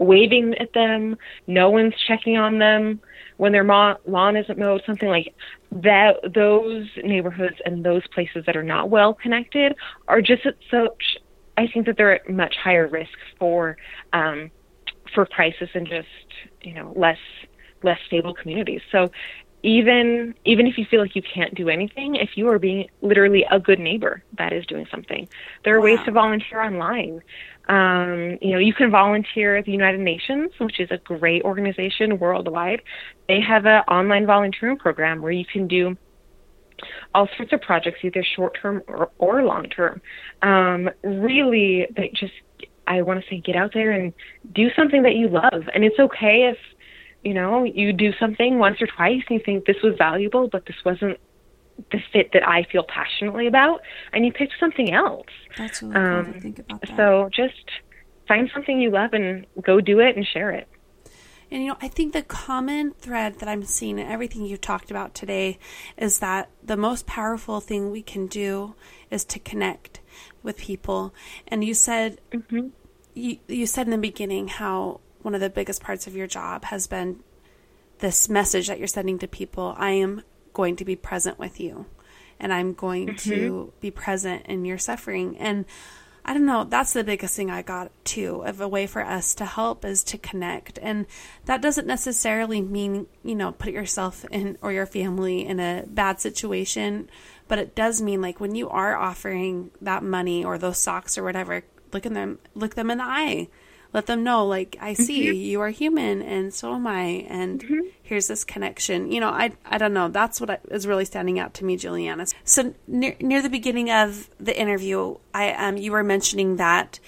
[0.00, 3.00] waving at them, no one's checking on them
[3.36, 5.34] when their ma- lawn isn't mowed, something like
[5.70, 6.16] that.
[6.34, 9.76] Those neighborhoods and those places that are not well connected
[10.08, 11.18] are just at such.
[11.56, 13.76] I think that they're at much higher risk for
[14.12, 14.50] um,
[15.14, 16.08] for crisis and just
[16.62, 17.18] you know less
[17.82, 18.80] less stable communities.
[18.90, 19.10] So
[19.62, 23.44] even even if you feel like you can't do anything, if you are being literally
[23.50, 25.28] a good neighbor, that is doing something.
[25.64, 25.84] There are wow.
[25.84, 27.22] ways to volunteer online.
[27.70, 32.18] Um, you know, you can volunteer at the United Nations, which is a great organization
[32.18, 32.82] worldwide.
[33.28, 35.96] They have an online volunteering program where you can do
[37.14, 40.02] all sorts of projects, either short term or, or long term.
[40.42, 42.32] Um, really, they just
[42.88, 44.12] I want to say get out there and
[44.52, 46.58] do something that you love, and it's okay if
[47.22, 50.64] you know, you do something once or twice and you think this was valuable, but
[50.66, 51.18] this wasn't
[51.90, 53.80] the fit that I feel passionately about,
[54.12, 55.26] and you pick something else.
[55.56, 56.96] That's really um, cool to think about that.
[56.96, 57.70] So just
[58.28, 60.68] find something you love and go do it and share it.
[61.50, 64.90] And you know, I think the common thread that I'm seeing in everything you've talked
[64.90, 65.58] about today
[65.96, 68.74] is that the most powerful thing we can do
[69.10, 70.00] is to connect
[70.42, 71.12] with people.
[71.48, 72.68] And you said mm-hmm.
[73.14, 76.64] you, you said in the beginning how one of the biggest parts of your job
[76.66, 77.20] has been
[77.98, 80.22] this message that you're sending to people I am
[80.52, 81.86] going to be present with you
[82.40, 83.30] and I'm going mm-hmm.
[83.30, 85.36] to be present in your suffering.
[85.36, 85.66] And
[86.24, 89.34] I don't know, that's the biggest thing I got too of a way for us
[89.36, 90.78] to help is to connect.
[90.82, 91.06] And
[91.44, 96.20] that doesn't necessarily mean, you know, put yourself in or your family in a bad
[96.20, 97.10] situation,
[97.46, 101.22] but it does mean like when you are offering that money or those socks or
[101.22, 103.48] whatever, look in them look them in the eye
[103.92, 105.34] let them know like I see mm-hmm.
[105.34, 107.88] you are human and so am I and mm-hmm.
[108.10, 109.12] Here's this connection.
[109.12, 110.08] You know, I I don't know.
[110.08, 112.26] That's what is really standing out to me, Juliana.
[112.44, 116.98] So near near the beginning of the interview, I um you were mentioning that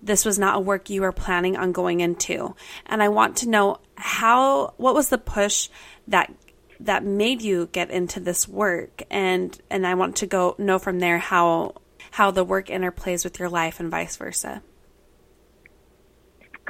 [0.00, 2.54] this was not a work you were planning on going into.
[2.86, 5.68] And I want to know how what was the push
[6.06, 6.32] that
[6.78, 11.00] that made you get into this work and and I want to go know from
[11.00, 11.74] there how
[12.12, 14.62] how the work interplays with your life and vice versa.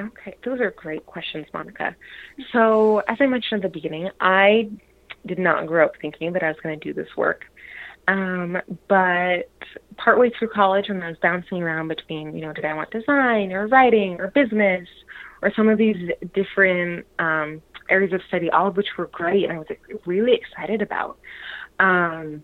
[0.01, 1.95] Okay, those are great questions, Monica.
[2.53, 4.71] So, as I mentioned at the beginning, I
[5.27, 7.45] did not grow up thinking that I was going to do this work.
[8.09, 9.51] Um, but
[9.97, 13.53] partway through college, when I was bouncing around between, you know, did I want design
[13.53, 14.89] or writing or business
[15.41, 19.53] or some of these different um, areas of study, all of which were great and
[19.53, 19.67] I was
[20.07, 21.19] really excited about.
[21.79, 22.43] Um,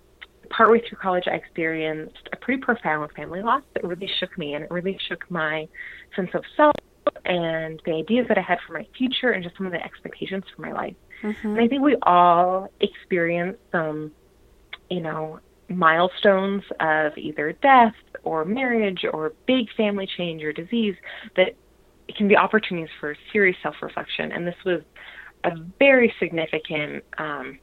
[0.50, 4.64] partway through college, I experienced a pretty profound family loss that really shook me and
[4.64, 5.66] it really shook my
[6.14, 6.74] sense of self
[7.24, 10.44] and the ideas that I had for my future and just some of the expectations
[10.54, 10.94] for my life.
[11.22, 11.48] Mm-hmm.
[11.48, 14.12] And I think we all experience some,
[14.90, 20.94] you know, milestones of either death or marriage or big family change or disease
[21.36, 21.54] that
[22.16, 24.32] can be opportunities for serious self reflection.
[24.32, 24.80] And this was
[25.44, 27.58] a very significant um,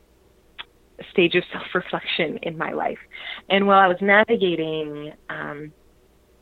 [1.12, 3.00] stage of self reflection in my life.
[3.50, 5.72] And while I was navigating um,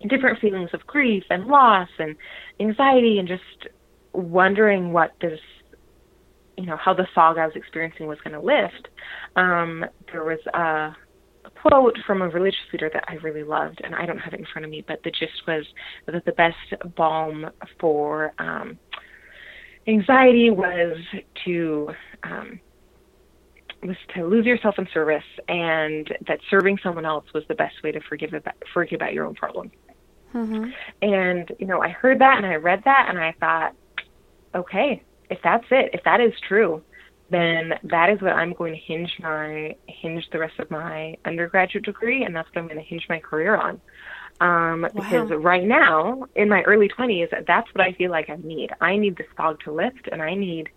[0.09, 2.15] different feelings of grief and loss and
[2.59, 3.73] anxiety and just
[4.13, 5.39] wondering what this
[6.57, 8.87] you know how the fog I was experiencing was going to lift.
[9.35, 10.95] Um, there was a,
[11.55, 14.45] quote from a religious leader that I really loved, and I don't have it in
[14.45, 15.65] front of me, but the gist was
[16.05, 17.49] that the best balm
[17.79, 18.77] for um,
[19.87, 20.97] anxiety was
[21.45, 21.89] to
[22.23, 22.59] um,
[23.83, 27.91] was to lose yourself in service, and that serving someone else was the best way
[27.91, 29.71] to forgive about, forget about your own problems.
[30.33, 30.71] Mm-hmm.
[31.01, 33.75] And you know, I heard that and I read that, and I thought,
[34.55, 36.81] okay, if that's it, if that is true,
[37.29, 41.85] then that is what I'm going to hinge my hinge the rest of my undergraduate
[41.85, 43.81] degree, and that's what I'm going to hinge my career on.
[44.41, 44.89] Um, wow.
[44.93, 48.71] Because right now, in my early 20s, that's what I feel like I need.
[48.81, 50.69] I need this fog to lift, and I need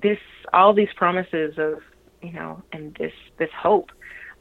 [0.00, 0.18] this
[0.52, 1.80] all these promises of
[2.22, 3.90] you know, and this this hope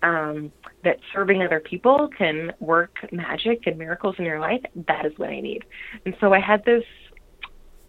[0.07, 0.51] um,
[0.83, 4.61] that serving other people can work magic and miracles in your life.
[4.87, 5.63] That is what I need.
[6.05, 6.83] And so I had this.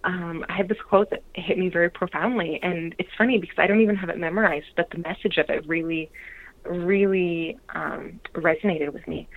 [0.05, 3.67] Um, I had this quote that hit me very profoundly, and it's funny because I
[3.67, 6.09] don't even have it memorized, but the message of it really,
[6.65, 9.29] really um, resonated with me.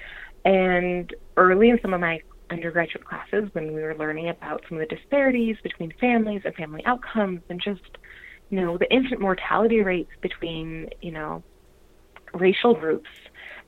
[0.46, 2.20] And early in some of my
[2.52, 6.84] undergraduate classes, when we were learning about some of the disparities between families and family
[6.86, 7.98] outcomes, and just
[8.52, 11.42] you know, the infant mortality rates between, you know,
[12.34, 13.10] racial groups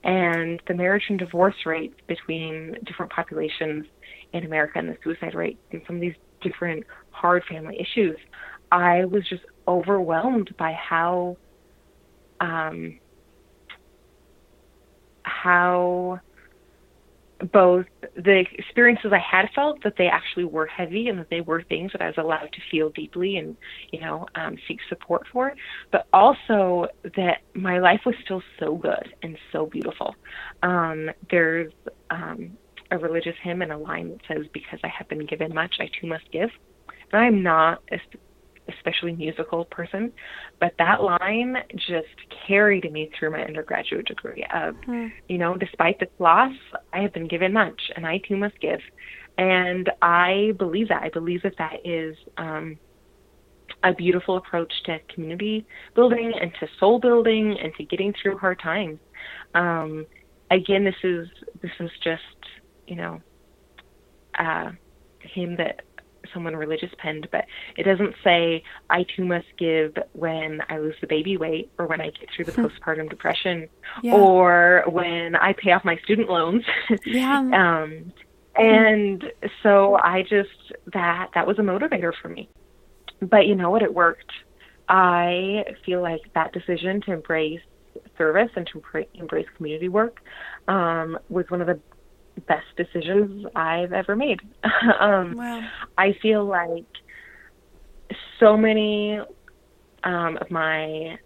[0.02, 3.86] and the marriage and divorce rates between different populations
[4.32, 8.16] in America and the suicide rate and some of these different hard family issues,
[8.70, 11.36] I was just overwhelmed by how
[12.40, 12.98] um,
[15.22, 16.20] how
[17.52, 17.86] both
[18.16, 21.92] the experiences I had felt that they actually were heavy and that they were things
[21.92, 23.56] that I was allowed to feel deeply and
[23.92, 25.54] you know um, seek support for,
[25.92, 30.14] but also that my life was still so good and so beautiful.
[30.62, 31.72] Um, there's
[32.10, 32.56] um,
[32.90, 35.90] a religious hymn and a line that says, "Because I have been given much, I
[36.00, 36.50] too must give."
[37.12, 37.82] And I'm not
[38.68, 40.12] especially musical person,
[40.60, 42.08] but that line just
[42.46, 45.10] carried me through my undergraduate degree of, mm.
[45.28, 46.52] you know, despite this loss,
[46.92, 48.80] I have been given much and I too must give.
[49.36, 51.02] And I believe that.
[51.02, 52.78] I believe that that is um,
[53.82, 58.60] a beautiful approach to community building and to soul building and to getting through hard
[58.60, 58.98] times.
[59.54, 60.06] Um,
[60.50, 61.28] again, this is
[61.62, 62.22] this is just
[62.86, 63.20] you know
[64.38, 64.70] uh,
[65.20, 65.82] hymn that
[66.34, 71.06] someone religious penned, but it doesn't say I too must give when I lose the
[71.06, 72.66] baby weight or when I get through the hmm.
[72.66, 73.68] postpartum depression
[74.02, 74.14] yeah.
[74.14, 76.64] or when I pay off my student loans.
[77.06, 77.38] Yeah.
[77.38, 78.12] um,
[78.56, 79.24] and
[79.62, 82.48] so I just that that was a motivator for me.
[83.20, 83.82] But you know what?
[83.82, 84.32] It worked.
[84.88, 87.60] I feel like that decision to embrace
[88.18, 88.82] service and to
[89.14, 90.20] embrace community work
[90.68, 91.80] um, was one of the
[92.42, 94.40] best decisions I've ever made.
[95.00, 95.68] um, wow.
[95.96, 96.86] I feel like
[98.40, 99.18] so many
[100.04, 101.18] um, of my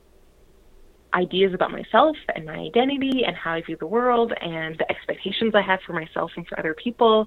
[1.15, 5.55] ideas about myself and my identity and how I view the world and the expectations
[5.55, 7.27] I have for myself and for other people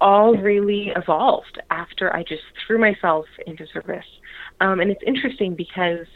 [0.00, 4.04] all really evolved after I just threw myself into service.
[4.60, 6.06] Um, and it's interesting because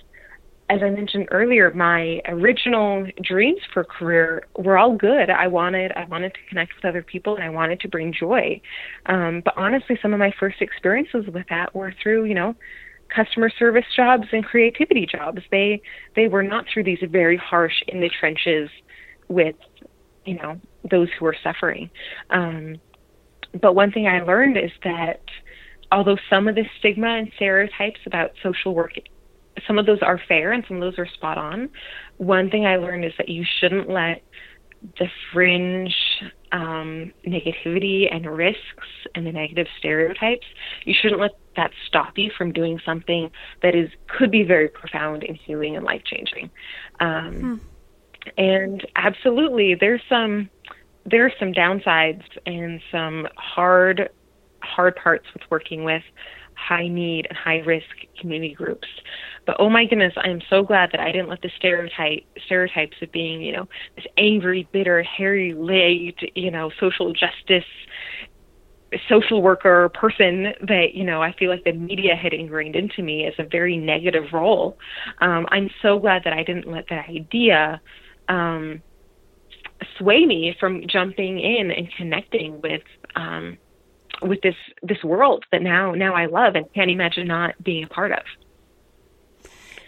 [0.72, 5.28] as I mentioned earlier, my original dreams for career were all good.
[5.28, 8.58] I wanted I wanted to connect with other people and I wanted to bring joy.
[9.04, 12.54] Um, but honestly, some of my first experiences with that were through you know
[13.14, 15.42] customer service jobs and creativity jobs.
[15.50, 15.82] They
[16.16, 18.70] they were not through these very harsh in the trenches
[19.28, 19.56] with
[20.24, 20.58] you know
[20.90, 21.90] those who are suffering.
[22.30, 22.76] Um,
[23.60, 25.20] but one thing I learned is that
[25.90, 28.92] although some of the stigma and stereotypes about social work
[29.66, 31.70] some of those are fair and some of those are spot on.
[32.16, 34.22] One thing I learned is that you shouldn't let
[34.98, 35.94] the fringe
[36.52, 40.46] um, negativity and risks and the negative stereotypes,
[40.84, 43.30] you shouldn't let that stop you from doing something
[43.62, 46.50] that is could be very profound and healing and life changing.
[47.00, 48.30] Um, hmm.
[48.38, 50.48] And absolutely, there's some
[51.04, 54.10] there are some downsides and some hard
[54.62, 56.02] hard parts with working with
[56.62, 57.86] high need and high risk
[58.20, 58.88] community groups.
[59.46, 62.96] But oh my goodness, I am so glad that I didn't let the stereotype stereotypes
[63.02, 67.64] of being, you know, this angry, bitter, hairy legged, you know, social justice
[69.08, 73.26] social worker person that you know I feel like the media had ingrained into me
[73.26, 74.78] as a very negative role.
[75.20, 77.80] Um, I'm so glad that I didn't let that idea
[78.28, 78.82] um,
[79.98, 82.82] sway me from jumping in and connecting with
[83.16, 83.58] um,
[84.22, 87.88] with this this world that now now I love and can't imagine not being a
[87.88, 88.22] part of.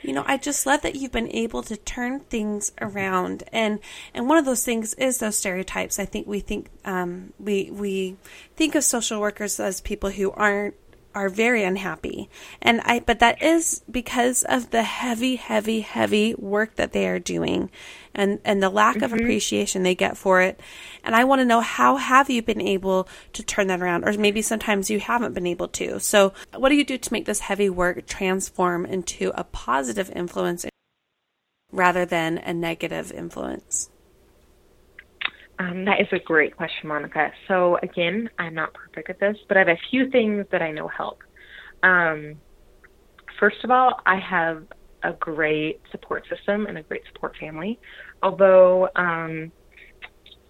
[0.05, 3.81] You know, I just love that you've been able to turn things around, and
[4.13, 5.99] and one of those things is those stereotypes.
[5.99, 8.17] I think we think um, we we
[8.55, 10.75] think of social workers as people who aren't
[11.15, 12.29] are very unhappy.
[12.61, 17.19] And I but that is because of the heavy heavy heavy work that they are
[17.19, 17.71] doing
[18.15, 19.05] and and the lack mm-hmm.
[19.05, 20.61] of appreciation they get for it.
[21.03, 24.13] And I want to know how have you been able to turn that around or
[24.19, 26.01] maybe sometimes you haven't been able to.
[26.01, 30.67] So, what do you do to make this heavy work transform into a positive influence
[31.73, 33.91] rather than a negative influence?
[35.59, 37.31] Um, that is a great question, Monica.
[37.49, 40.73] So again, I'm not perfect at this, but I have a few things that I
[40.73, 41.19] know help.
[41.83, 42.37] Um,
[43.39, 44.65] first of all, I have
[45.05, 47.79] a great support system and a great support family.
[48.23, 49.53] Although um,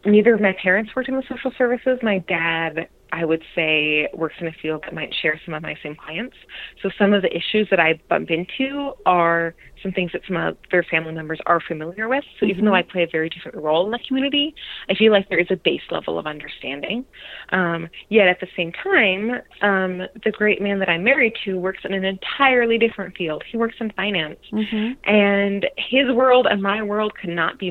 [0.06, 4.34] neither of my parents worked in the social services, my dad I would say works
[4.40, 6.36] in a field that might share some of my same clients.
[6.82, 9.54] So some of the issues that I bump into are
[9.84, 12.24] some things that some of their family members are familiar with.
[12.40, 12.88] So even though mm-hmm.
[12.88, 14.54] I play a very different role in the community,
[14.88, 17.04] I feel like there is a base level of understanding.
[17.50, 21.80] Um, yet at the same time, um, the great man that I'm married to works
[21.84, 23.44] in an entirely different field.
[23.48, 24.92] He works in finance, mm-hmm.
[25.08, 27.70] and his world and my world could not be.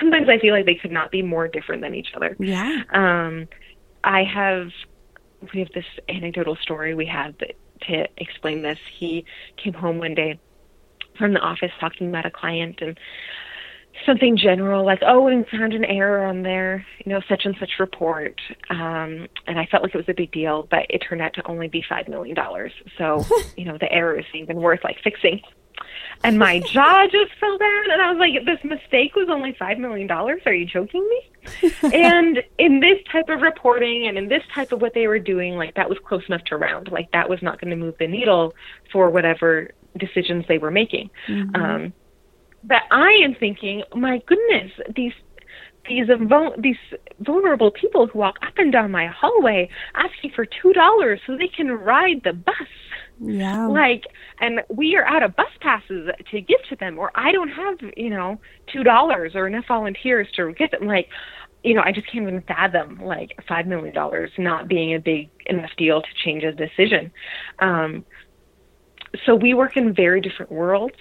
[0.00, 2.36] Sometimes I feel like they could not be more different than each other.
[2.38, 2.82] Yeah.
[2.92, 3.48] Um,
[4.06, 4.70] I have
[5.52, 8.78] we have this anecdotal story we have to explain this.
[8.98, 9.26] He
[9.62, 10.40] came home one day
[11.18, 12.98] from the office talking about a client and
[14.04, 17.72] something general like, oh, we found an error on their, you know, such and such
[17.78, 18.40] report.
[18.70, 21.46] Um, and I felt like it was a big deal, but it turned out to
[21.46, 22.36] only be $5 million.
[22.98, 23.24] So,
[23.56, 25.42] you know, the error isn't even worth like fixing
[26.24, 29.78] and my jaw just fell down and i was like this mistake was only five
[29.78, 31.30] million dollars are you joking me
[31.82, 35.56] and in this type of reporting and in this type of what they were doing
[35.56, 38.06] like that was close enough to round like that was not going to move the
[38.06, 38.54] needle
[38.92, 41.54] for whatever decisions they were making mm-hmm.
[41.56, 41.92] um
[42.64, 45.12] but i am thinking my goodness these
[45.88, 46.06] these
[46.58, 46.76] these
[47.20, 51.48] vulnerable people who walk up and down my hallway asking for two dollars so they
[51.48, 52.54] can ride the bus.
[53.20, 53.66] Yeah.
[53.66, 54.04] Like,
[54.40, 57.78] and we are out of bus passes to give to them, or I don't have,
[57.96, 58.40] you know,
[58.72, 60.86] two dollars or enough volunteers to get them.
[60.86, 61.08] Like,
[61.64, 65.30] you know, I just can't even fathom like five million dollars not being a big
[65.46, 67.10] enough deal to change a decision.
[67.58, 68.04] Um,
[69.24, 70.96] so we work in very different worlds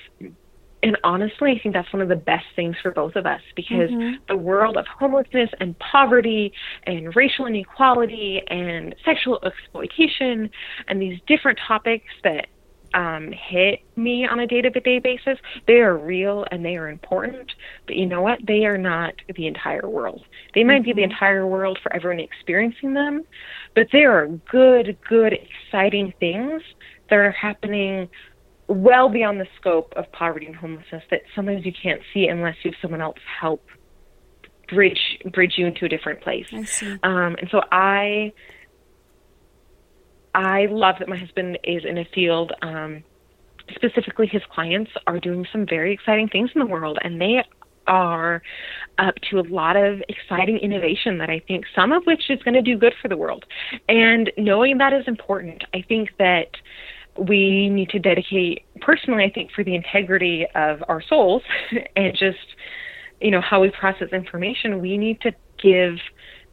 [0.86, 3.90] and honestly, I think that's one of the best things for both of us because
[3.90, 4.18] mm-hmm.
[4.30, 10.48] the world of homelessness and poverty and racial inequality and sexual exploitation
[10.88, 12.46] and these different topics that
[12.94, 16.90] um, hit me on a day to day basis, they are real and they are
[16.90, 17.52] important.
[17.88, 18.38] But you know what?
[18.46, 20.24] They are not the entire world.
[20.54, 20.84] They might mm-hmm.
[20.84, 21.12] be the mm-hmm.
[21.14, 23.24] entire world for everyone experiencing them,
[23.74, 26.62] but there are good, good, exciting things
[27.10, 28.08] that are happening
[28.68, 32.72] well beyond the scope of poverty and homelessness that sometimes you can't see unless you
[32.72, 33.64] have someone else help
[34.68, 36.48] bridge bridge you into a different place.
[37.04, 38.34] Um, and so I
[40.34, 42.52] I love that my husband is in a field.
[42.62, 43.04] Um,
[43.74, 47.44] specifically, his clients are doing some very exciting things in the world, and they
[47.88, 48.42] are
[48.98, 52.56] up to a lot of exciting innovation that I think some of which is going
[52.56, 53.46] to do good for the world.
[53.88, 55.64] And knowing that is important.
[55.74, 56.50] I think that
[57.18, 61.42] we need to dedicate personally i think for the integrity of our souls
[61.96, 62.56] and just
[63.22, 65.98] you know how we process information we need to give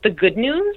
[0.02, 0.76] the good news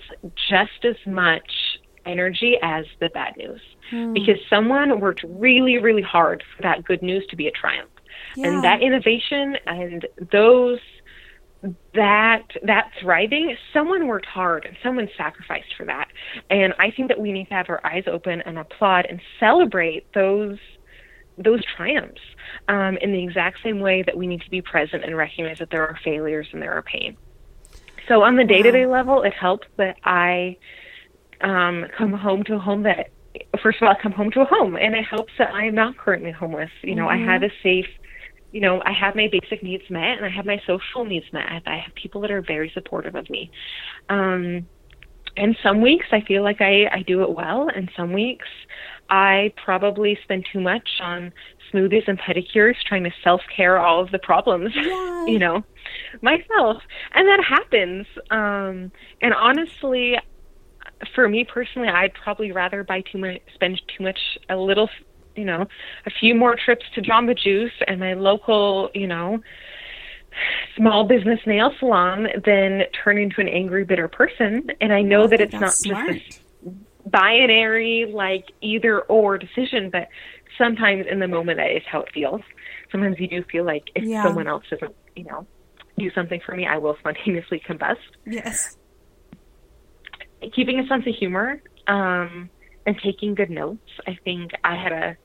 [0.49, 4.13] just as much energy as the bad news hmm.
[4.13, 7.89] because someone worked really really hard for that good news to be a triumph
[8.35, 8.47] yeah.
[8.47, 10.79] and that innovation and those
[11.93, 16.07] that that thriving someone worked hard and someone sacrificed for that.
[16.49, 20.11] And i think that we need to have our eyes open and applaud and celebrate
[20.13, 20.57] those
[21.37, 22.21] those triumphs
[22.69, 25.69] um, in the exact same way that we need to be present and recognize that
[25.69, 27.17] there are failures and there are pain.
[28.07, 30.57] So on the day to day level it helps that i
[31.41, 33.09] um, come home to a home that
[33.61, 35.75] first of all I come home to a home and it helps that i am
[35.75, 36.71] not currently homeless.
[36.83, 37.27] You know mm-hmm.
[37.27, 37.87] i have a safe
[38.55, 41.63] you know, I have my basic needs met and I have my social needs met.
[41.67, 43.51] I have people that are very supportive of me.
[44.07, 44.65] Um,
[45.35, 48.47] and some weeks I feel like I, I do it well, and some weeks
[49.09, 51.33] I probably spend too much on
[51.69, 55.25] smoothies and pedicures trying to self care all of the problems, Yay.
[55.27, 55.61] you know,
[56.21, 56.81] myself.
[57.13, 58.07] And that happens.
[58.31, 58.89] Um,
[59.21, 60.15] and honestly,
[61.13, 64.89] for me personally, I'd probably rather buy too much, spend too much, a little
[65.35, 65.67] you know,
[66.05, 69.41] a few more trips to Jamba Juice and my local, you know,
[70.75, 74.67] small business nail salon than turn into an angry, bitter person.
[74.81, 76.13] And I know that it's not smart.
[76.13, 80.09] just a binary, like either or decision, but
[80.57, 82.41] sometimes in the moment that is how it feels.
[82.91, 84.23] Sometimes you do feel like if yeah.
[84.23, 85.45] someone else doesn't, you know,
[85.97, 87.97] do something for me, I will spontaneously combust.
[88.25, 88.77] Yes.
[90.53, 92.49] Keeping a sense of humor um,
[92.85, 93.89] and taking good notes.
[94.05, 95.17] I think I had a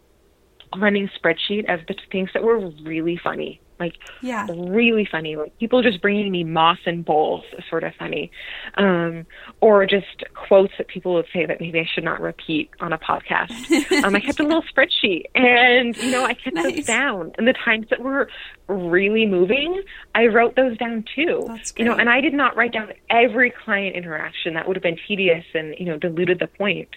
[0.79, 4.47] running spreadsheet of the things that were really funny like yeah.
[4.55, 5.37] really funny.
[5.37, 8.31] Like people just bringing me moss and bowls sort of funny.
[8.75, 9.27] Um
[9.61, 12.99] or just quotes that people would say that maybe i should not repeat on a
[12.99, 13.51] podcast.
[14.05, 16.77] Um i kept a little spreadsheet and you know i kept nice.
[16.77, 17.33] those down.
[17.39, 18.29] And the times that were
[18.69, 19.83] really moving
[20.15, 21.49] i wrote those down too.
[21.77, 24.55] You know and i did not write down every client interaction.
[24.55, 26.91] That would have been tedious and you know diluted the point.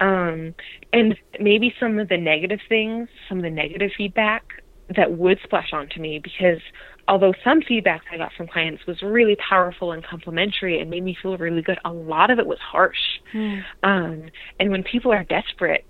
[0.00, 0.54] Um
[0.92, 4.63] and maybe some of the negative things some of the negative feedback
[4.94, 6.60] that would splash onto me because
[7.08, 11.16] although some feedback I got from clients was really powerful and complimentary and made me
[11.20, 13.20] feel really good, a lot of it was harsh.
[13.32, 13.62] Mm.
[13.82, 14.22] Um,
[14.60, 15.86] and when people are desperate,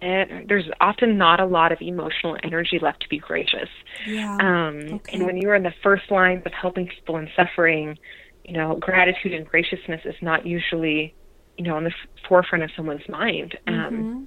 [0.00, 3.68] there's often not a lot of emotional energy left to be gracious.
[4.06, 4.36] Yeah.
[4.40, 5.14] Um, okay.
[5.14, 7.98] And when you're in the first lines of helping people in suffering,
[8.44, 11.14] you know, gratitude and graciousness is not usually,
[11.58, 13.58] you know, on the f- forefront of someone's mind.
[13.66, 14.24] Um, mm-hmm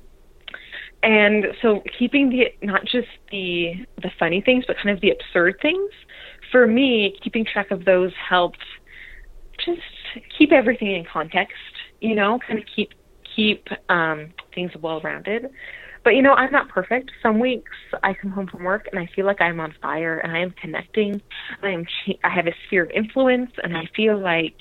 [1.04, 5.56] and so keeping the not just the the funny things but kind of the absurd
[5.62, 5.92] things
[6.52, 8.58] for me keeping track of those helped
[9.64, 9.82] just
[10.38, 11.56] keep everything in context
[12.00, 12.90] you know kind of keep
[13.36, 15.50] keep um things well rounded
[16.04, 17.12] but you know i'm not perfect.
[17.22, 20.32] Some weeks i come home from work and i feel like i'm on fire and
[20.32, 21.22] i am connecting.
[21.62, 21.86] I am
[22.24, 24.56] i have a sphere of influence and i feel like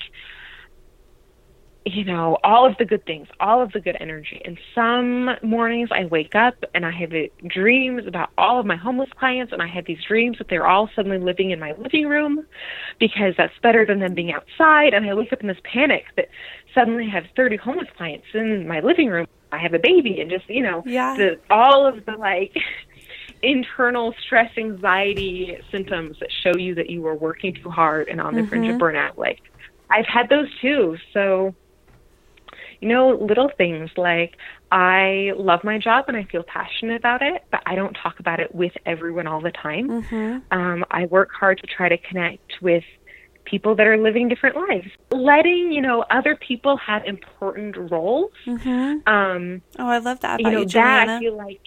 [1.85, 4.41] you know, all of the good things, all of the good energy.
[4.45, 7.11] And some mornings I wake up and I have
[7.47, 10.89] dreams about all of my homeless clients, and I have these dreams that they're all
[10.95, 12.45] suddenly living in my living room
[12.99, 14.93] because that's better than them being outside.
[14.93, 16.29] And I wake up in this panic that
[16.73, 19.27] suddenly I have 30 homeless clients in my living room.
[19.51, 21.15] I have a baby, and just, you know, yeah.
[21.15, 22.55] the, all of the like.
[23.41, 28.33] internal stress anxiety symptoms that show you that you are working too hard and on
[28.33, 28.49] the mm-hmm.
[28.49, 28.83] fringe of mm-hmm.
[28.83, 29.41] burnout like
[29.89, 31.53] i've had those too so
[32.83, 34.35] you know, little things like
[34.69, 38.41] I love my job and I feel passionate about it, but I don't talk about
[38.41, 39.87] it with everyone all the time.
[39.87, 40.39] Mm-hmm.
[40.51, 42.83] Um, I work hard to try to connect with
[43.45, 44.87] people that are living different lives.
[45.11, 48.31] Letting, you know, other people have important roles.
[48.45, 49.07] Mm-hmm.
[49.07, 50.41] Um, oh, I love that.
[50.41, 51.61] you know, you, that I feel like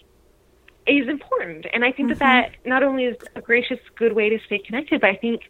[0.87, 1.65] is important.
[1.73, 2.19] And I think mm-hmm.
[2.19, 5.45] that that not only is a gracious, good way to stay connected, but I think,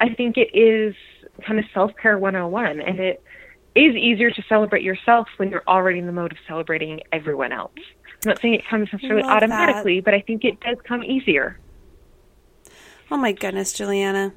[0.00, 0.94] I think it is
[1.44, 2.80] kind of self care 101.
[2.80, 3.24] And it,
[3.86, 7.72] is easier to celebrate yourself when you're already in the mode of celebrating everyone else.
[8.24, 10.04] I'm not saying it comes necessarily automatically, that.
[10.04, 11.58] but I think it does come easier.
[13.10, 14.32] Oh my goodness, Juliana.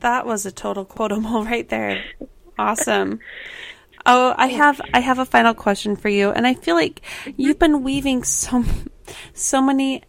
[0.00, 2.02] That was a total quotable right there.
[2.58, 3.20] Awesome.
[4.06, 7.02] Oh, I have I have a final question for you, and I feel like
[7.36, 8.64] you've been weaving so
[9.34, 10.02] so many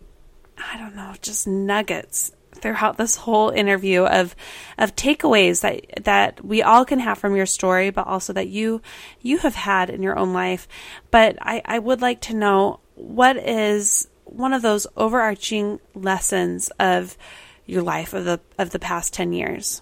[0.58, 4.36] I don't know, just nuggets throughout this whole interview of
[4.78, 8.82] of takeaways that that we all can have from your story, but also that you
[9.22, 10.68] you have had in your own life.
[11.12, 17.18] But I, I would like to know what is one of those overarching lessons of
[17.66, 19.82] your life of the of the past ten years.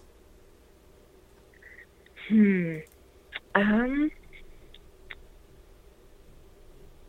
[2.28, 2.78] Hmm.
[3.56, 4.12] Um.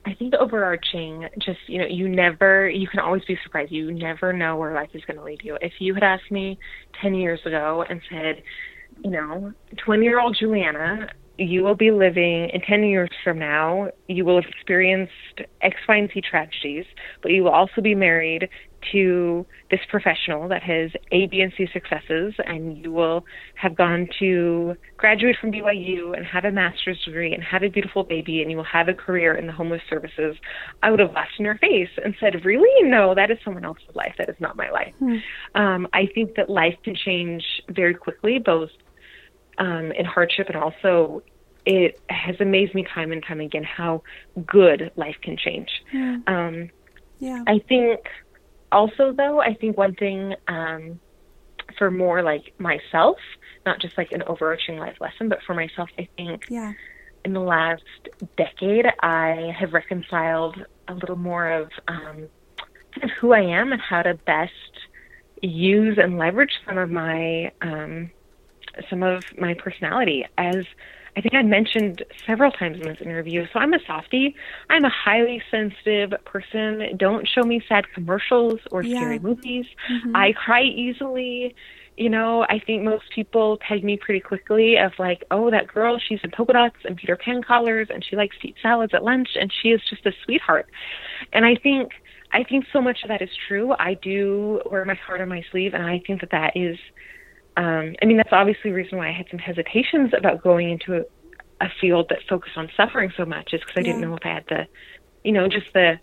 [0.08, 3.70] I think the overarching, just you know, you never, you can always be surprised.
[3.70, 5.58] You never know where life is going to lead you.
[5.60, 6.58] If you had asked me
[7.02, 8.42] ten years ago and said,
[9.04, 9.52] you know,
[9.84, 15.12] twenty-year-old Juliana, you will be living in 10 years from now, you will have experienced
[15.62, 16.84] X, Y, and Z tragedies,
[17.22, 18.48] but you will also be married
[18.92, 23.24] to this professional that has A, B, and C successes, and you will
[23.54, 28.04] have gone to graduate from BYU and have a master's degree and have a beautiful
[28.04, 30.36] baby, and you will have a career in the homeless services.
[30.82, 32.88] I would have laughed in your face and said, Really?
[32.88, 34.14] No, that is someone else's life.
[34.18, 34.94] That is not my life.
[34.98, 35.16] Hmm.
[35.54, 38.70] Um, I think that life can change very quickly, both
[39.58, 41.22] um, in hardship and also
[41.66, 44.02] it has amazed me time and time again how
[44.46, 45.68] good life can change.
[45.92, 46.18] Yeah.
[46.26, 46.70] Um,
[47.18, 47.42] yeah.
[47.46, 48.00] I think
[48.72, 51.00] also though, I think one thing um,
[51.76, 53.18] for more like myself,
[53.66, 56.72] not just like an overarching life lesson, but for myself, I think yeah.
[57.24, 57.82] in the last
[58.36, 62.28] decade, I have reconciled a little more of um,
[62.92, 64.52] kind of who I am and how to best
[65.42, 68.10] use and leverage some of my um,
[68.88, 70.64] some of my personality as
[71.18, 73.44] I think I mentioned several times in this interview.
[73.52, 74.36] So I'm a softie.
[74.70, 76.96] I'm a highly sensitive person.
[76.96, 79.00] Don't show me sad commercials or yeah.
[79.00, 79.66] scary movies.
[79.90, 80.14] Mm-hmm.
[80.14, 81.56] I cry easily.
[81.96, 85.98] You know, I think most people peg me pretty quickly of like, oh, that girl,
[85.98, 89.02] she's in polka dots and Peter Pan collars and she likes to eat salads at
[89.02, 90.68] lunch and she is just a sweetheart.
[91.32, 91.90] And I think
[92.30, 93.74] I think so much of that is true.
[93.76, 96.78] I do wear my heart on my sleeve and I think that that is
[97.58, 100.98] um, I mean, that's obviously the reason why I had some hesitations about going into
[100.98, 101.02] a,
[101.60, 103.86] a field that focused on suffering so much, is because I yeah.
[103.86, 104.66] didn't know if I had the,
[105.24, 105.98] you know, just the,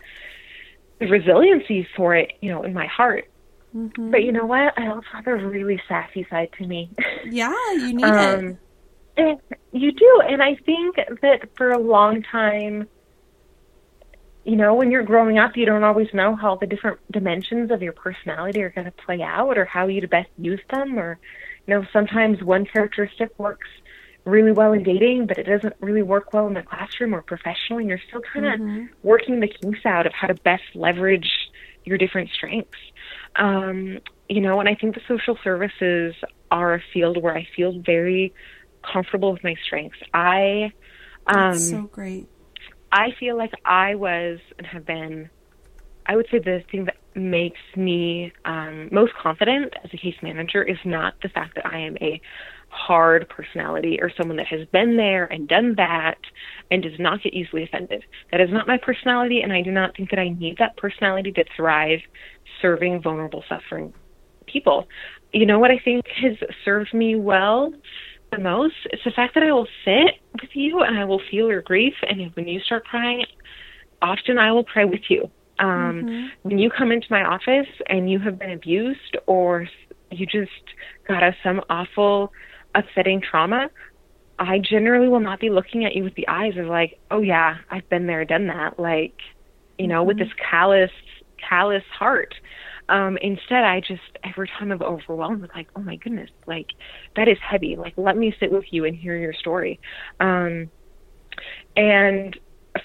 [1.00, 3.30] the resiliency for it, you know, in my heart.
[3.74, 4.10] Mm-hmm.
[4.10, 4.78] But you know what?
[4.78, 6.90] I also have a really sassy side to me.
[7.28, 8.58] Yeah, you need um,
[9.16, 9.40] it.
[9.72, 12.86] you do, and I think that for a long time,
[14.44, 17.82] you know, when you're growing up, you don't always know how the different dimensions of
[17.82, 20.96] your personality are going to play out or how you to best use them.
[20.96, 21.18] Or,
[21.66, 23.68] you know, sometimes one characteristic works
[24.24, 27.82] really well in dating, but it doesn't really work well in the classroom or professionally.
[27.82, 28.86] And you're still kind of mm-hmm.
[29.02, 31.30] working the kinks out of how to best leverage
[31.84, 32.78] your different strengths.
[33.36, 33.98] Um,
[34.28, 36.14] you know, and I think the social services
[36.50, 38.34] are a field where I feel very
[38.82, 39.98] comfortable with my strengths.
[40.12, 40.72] I,
[41.26, 42.28] um, That's so great
[42.92, 45.28] I feel like I was and have been,
[46.06, 50.62] I would say the thing that makes me um, most confident as a case manager
[50.62, 52.20] is not the fact that I am a
[52.68, 56.18] hard personality or someone that has been there and done that
[56.70, 58.04] and does not get easily offended.
[58.32, 61.32] That is not my personality, and I do not think that I need that personality
[61.32, 62.00] to thrive
[62.60, 63.92] serving vulnerable, suffering
[64.46, 64.86] people.
[65.32, 67.72] You know what I think has served me well
[68.32, 71.48] the most is the fact that I will sit with you and I will feel
[71.48, 71.94] your grief.
[72.08, 73.24] And when you start crying,
[74.02, 75.30] often I will cry with you.
[75.58, 76.26] Um, mm-hmm.
[76.42, 79.68] When you come into my office and you have been abused or
[80.10, 80.50] you just
[81.08, 82.32] got us some awful,
[82.74, 83.70] upsetting trauma,
[84.38, 87.56] I generally will not be looking at you with the eyes of like, oh yeah,
[87.70, 88.78] I've been there, done that.
[88.78, 89.14] Like,
[89.78, 90.08] you know, mm-hmm.
[90.08, 90.90] with this callous,
[91.48, 92.34] callous heart.
[92.88, 96.68] Um, instead, I just every time I'm overwhelmed with like, oh my goodness, like
[97.16, 97.76] that is heavy.
[97.76, 99.80] Like, let me sit with you and hear your story.
[100.20, 100.70] Um,
[101.76, 102.38] and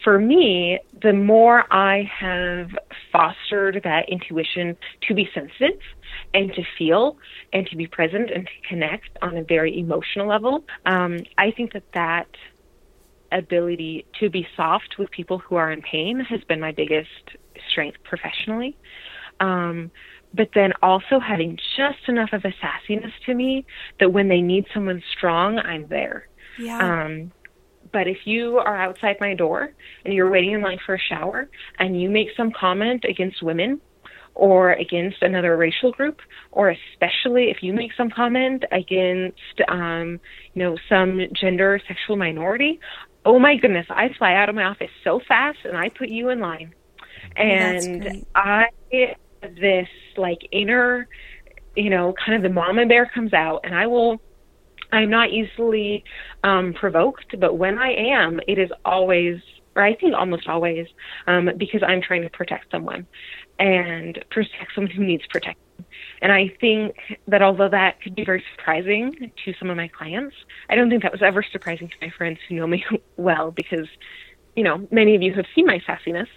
[0.04, 2.70] for me, the more I have
[3.12, 4.78] fostered that intuition
[5.08, 5.80] to be sensitive
[6.34, 7.18] and to feel
[7.54, 11.74] and to be present and to connect on a very emotional level, um, I think
[11.74, 12.28] that that
[13.32, 17.10] ability to be soft with people who are in pain has been my biggest
[17.70, 18.78] strength professionally.
[19.40, 19.92] Um,
[20.34, 23.66] but then also having just enough of a sassiness to me
[24.00, 26.28] that when they need someone strong, I'm there.
[26.58, 27.06] Yeah.
[27.06, 27.32] Um,
[27.92, 29.72] but if you are outside my door
[30.06, 33.82] and you're waiting in line for a shower and you make some comment against women
[34.34, 36.20] or against another racial group,
[36.52, 40.20] or especially if you make some comment against, um,
[40.54, 42.80] you know, some gender or sexual minority,
[43.26, 46.30] oh my goodness, I fly out of my office so fast and I put you
[46.30, 46.74] in line.
[47.36, 48.68] And I
[49.42, 49.88] this
[50.18, 51.08] like inner,
[51.76, 54.22] you know, kind of the mama bear comes out, and I will.
[54.92, 56.04] I'm not easily
[56.44, 59.40] um, provoked, but when I am, it is always,
[59.76, 60.88] or I think almost always,
[61.28, 63.08] um, because I'm trying to protect someone
[63.60, 65.62] and protect someone who needs protection.
[66.22, 66.96] And I think
[67.28, 70.36] that although that could be very surprising to some of my clients,
[70.70, 72.86] I don't think that was ever surprising to my friends who know me
[73.18, 73.88] well because,
[74.56, 76.28] you know, many of you have seen my sassiness.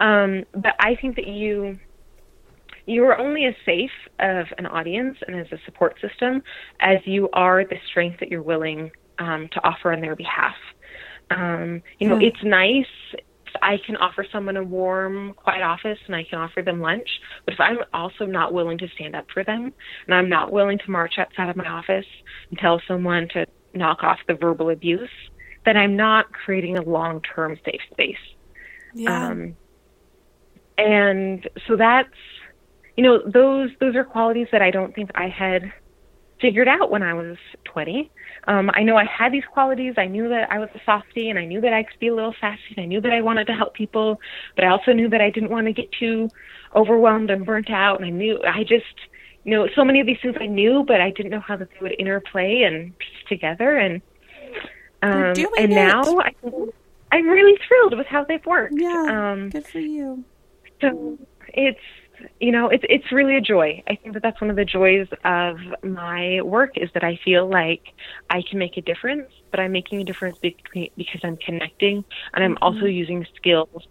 [0.00, 1.78] Um, but I think that you
[2.86, 6.42] you are only as safe of an audience and as a support system
[6.80, 10.54] as you are the strength that you're willing um, to offer on their behalf.
[11.30, 12.26] Um, you know, mm.
[12.26, 16.62] it's nice if I can offer someone a warm, quiet office and I can offer
[16.62, 17.08] them lunch.
[17.44, 19.72] But if I'm also not willing to stand up for them
[20.06, 22.06] and I'm not willing to march outside of my office
[22.50, 25.10] and tell someone to knock off the verbal abuse,
[25.64, 28.14] then I'm not creating a long term safe space.
[28.94, 29.28] Yeah.
[29.28, 29.56] Um,
[30.78, 32.08] and so that's,
[32.96, 35.72] you know, those those are qualities that I don't think I had
[36.40, 38.10] figured out when I was 20.
[38.46, 39.94] Um, I know I had these qualities.
[39.96, 42.14] I knew that I was a softie, and I knew that I could be a
[42.14, 42.74] little sassy.
[42.76, 44.20] And I knew that I wanted to help people,
[44.54, 46.30] but I also knew that I didn't want to get too
[46.74, 47.96] overwhelmed and burnt out.
[47.96, 48.84] And I knew I just,
[49.44, 51.68] you know, so many of these things I knew, but I didn't know how that
[51.70, 53.76] they would interplay and piece together.
[53.76, 54.02] And
[55.02, 55.70] um, and it.
[55.70, 56.32] now I,
[57.12, 58.74] I'm really thrilled with how they've worked.
[58.76, 59.32] yeah.
[59.32, 60.24] Um, good for you.
[60.80, 61.18] so
[61.48, 61.78] it's
[62.40, 63.82] you know it's it's really a joy.
[63.88, 67.48] I think that that's one of the joys of my work is that i feel
[67.48, 67.82] like
[68.30, 72.04] i can make a difference but i'm making a difference because i'm connecting
[72.34, 73.82] and i'm also using skills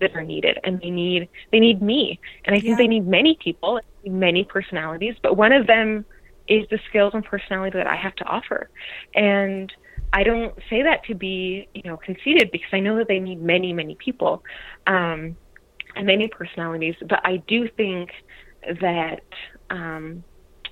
[0.00, 2.18] that are needed and they need they need me.
[2.44, 2.76] And i think Yeah.
[2.78, 6.04] they need many people many personalities but one of them
[6.48, 8.68] is the skills and personality that i have to offer.
[9.14, 9.72] And
[10.12, 13.40] i don't say that to be you know conceited because i know that they need
[13.42, 14.42] many many people.
[14.86, 15.36] Um
[16.00, 18.10] many personalities, but I do think
[18.80, 19.22] that
[19.70, 20.24] um,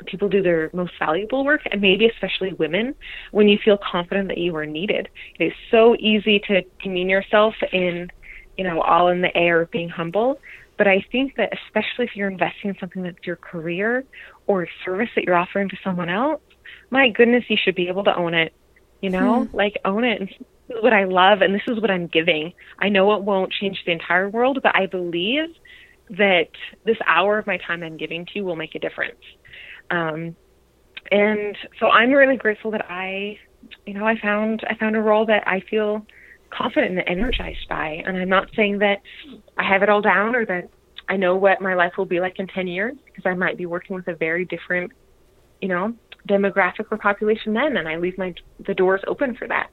[0.06, 2.94] people do their most valuable work, and maybe especially women,
[3.32, 5.08] when you feel confident that you are needed.
[5.38, 8.10] It is so easy to demean yourself in,
[8.56, 10.40] you know, all in the air of being humble.
[10.76, 14.04] But I think that especially if you're investing in something that's your career
[14.46, 16.40] or a service that you're offering to someone else,
[16.90, 18.54] my goodness, you should be able to own it.
[19.02, 20.30] You know, like own it and
[20.70, 22.52] is what I love and this is what I'm giving.
[22.78, 25.48] I know it won't change the entire world, but I believe
[26.10, 26.48] that
[26.84, 29.20] this hour of my time I'm giving to you will make a difference.
[29.90, 30.36] Um,
[31.10, 33.38] and so I'm really grateful that I,
[33.86, 36.06] you know, I found I found a role that I feel
[36.50, 38.02] confident and energized by.
[38.04, 38.98] And I'm not saying that
[39.56, 40.68] I have it all down or that
[41.08, 43.66] I know what my life will be like in 10 years because I might be
[43.66, 44.92] working with a very different,
[45.60, 45.94] you know,
[46.28, 48.34] demographic or population then, and I leave my
[48.66, 49.70] the doors open for that.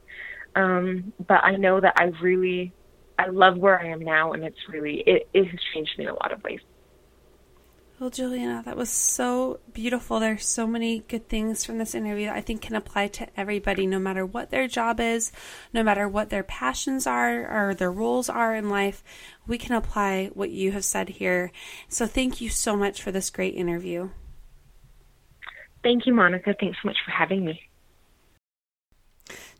[0.54, 2.72] Um, but I know that I really,
[3.18, 6.10] I love where I am now, and it's really it, it has changed me in
[6.10, 6.60] a lot of ways.
[8.00, 10.20] Well, Juliana, that was so beautiful.
[10.20, 13.88] There's so many good things from this interview that I think can apply to everybody,
[13.88, 15.32] no matter what their job is,
[15.72, 17.40] no matter what their passions are
[17.70, 19.02] or their roles are in life.
[19.48, 21.50] We can apply what you have said here.
[21.88, 24.10] So, thank you so much for this great interview.
[25.82, 26.54] Thank you, Monica.
[26.60, 27.67] Thanks so much for having me.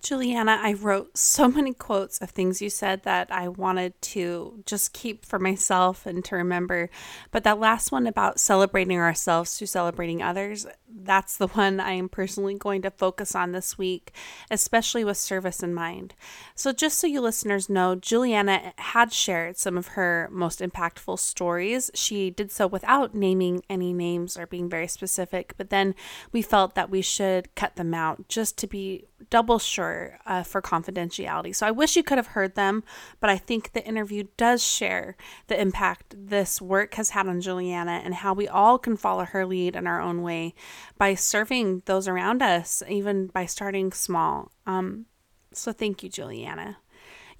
[0.00, 4.92] Juliana, I wrote so many quotes of things you said that I wanted to just
[4.92, 6.88] keep for myself and to remember.
[7.32, 12.08] But that last one about celebrating ourselves through celebrating others, that's the one I am
[12.08, 14.12] personally going to focus on this week,
[14.50, 16.14] especially with service in mind.
[16.54, 21.90] So, just so you listeners know, Juliana had shared some of her most impactful stories.
[21.94, 25.96] She did so without naming any names or being very specific, but then
[26.30, 30.62] we felt that we should cut them out just to be double sure uh, for
[30.62, 31.54] confidentiality.
[31.54, 32.84] So I wish you could have heard them,
[33.20, 35.16] but I think the interview does share
[35.48, 39.44] the impact this work has had on Juliana and how we all can follow her
[39.44, 40.54] lead in our own way
[40.96, 44.50] by serving those around us, even by starting small.
[44.66, 45.06] Um,
[45.52, 46.78] so thank you, Juliana.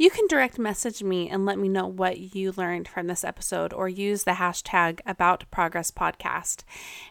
[0.01, 3.73] You can direct message me and let me know what you learned from this episode
[3.73, 6.63] or use the hashtag about progress podcast.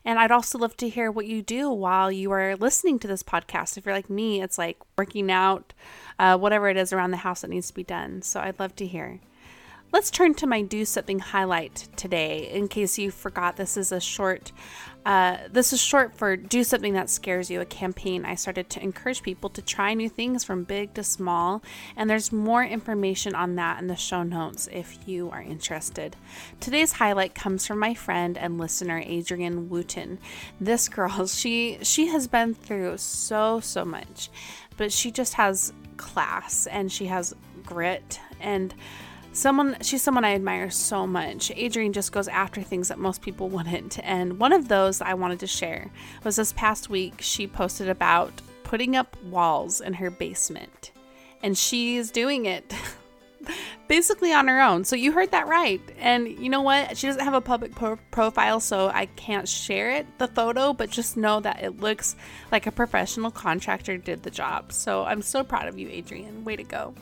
[0.06, 3.24] And I'd also love to hear what you do while you are listening to this
[3.24, 3.78] podcast.
[3.78, 5.74] If you're like me, it's like working out,
[6.18, 8.22] uh, whatever it is around the house that needs to be done.
[8.22, 9.20] So I'd love to hear.
[9.90, 12.50] Let's turn to my do something highlight today.
[12.52, 14.52] In case you forgot, this is a short.
[15.06, 17.62] Uh, this is short for do something that scares you.
[17.62, 21.64] A campaign I started to encourage people to try new things from big to small,
[21.96, 26.18] and there's more information on that in the show notes if you are interested.
[26.60, 30.20] Today's highlight comes from my friend and listener Adrienne Wooten.
[30.60, 34.30] This girl, she she has been through so so much,
[34.76, 37.34] but she just has class and she has
[37.64, 38.76] grit and
[39.38, 41.52] someone she's someone i admire so much.
[41.52, 44.00] Adrienne just goes after things that most people wouldn't.
[44.04, 45.90] And one of those i wanted to share
[46.24, 48.34] was this past week she posted about
[48.64, 50.92] putting up walls in her basement.
[51.44, 52.74] And she's doing it
[53.88, 54.84] basically on her own.
[54.84, 55.82] So you heard that right.
[56.00, 56.98] And you know what?
[56.98, 60.90] She doesn't have a public pro- profile so i can't share it the photo but
[60.90, 62.16] just know that it looks
[62.52, 64.74] like a professional contractor did the job.
[64.74, 66.44] So i'm so proud of you adrienne.
[66.44, 66.96] Way to go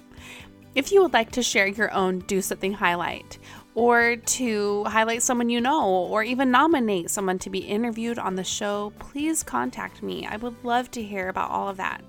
[0.76, 3.40] if you would like to share your own Do Something highlight,
[3.74, 8.44] or to highlight someone you know, or even nominate someone to be interviewed on the
[8.44, 10.28] show, please contact me.
[10.28, 12.02] I would love to hear about all of that.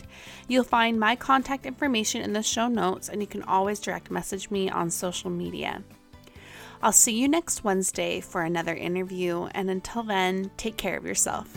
[0.49, 4.51] You'll find my contact information in the show notes, and you can always direct message
[4.51, 5.83] me on social media.
[6.83, 11.57] I'll see you next Wednesday for another interview, and until then, take care of yourself.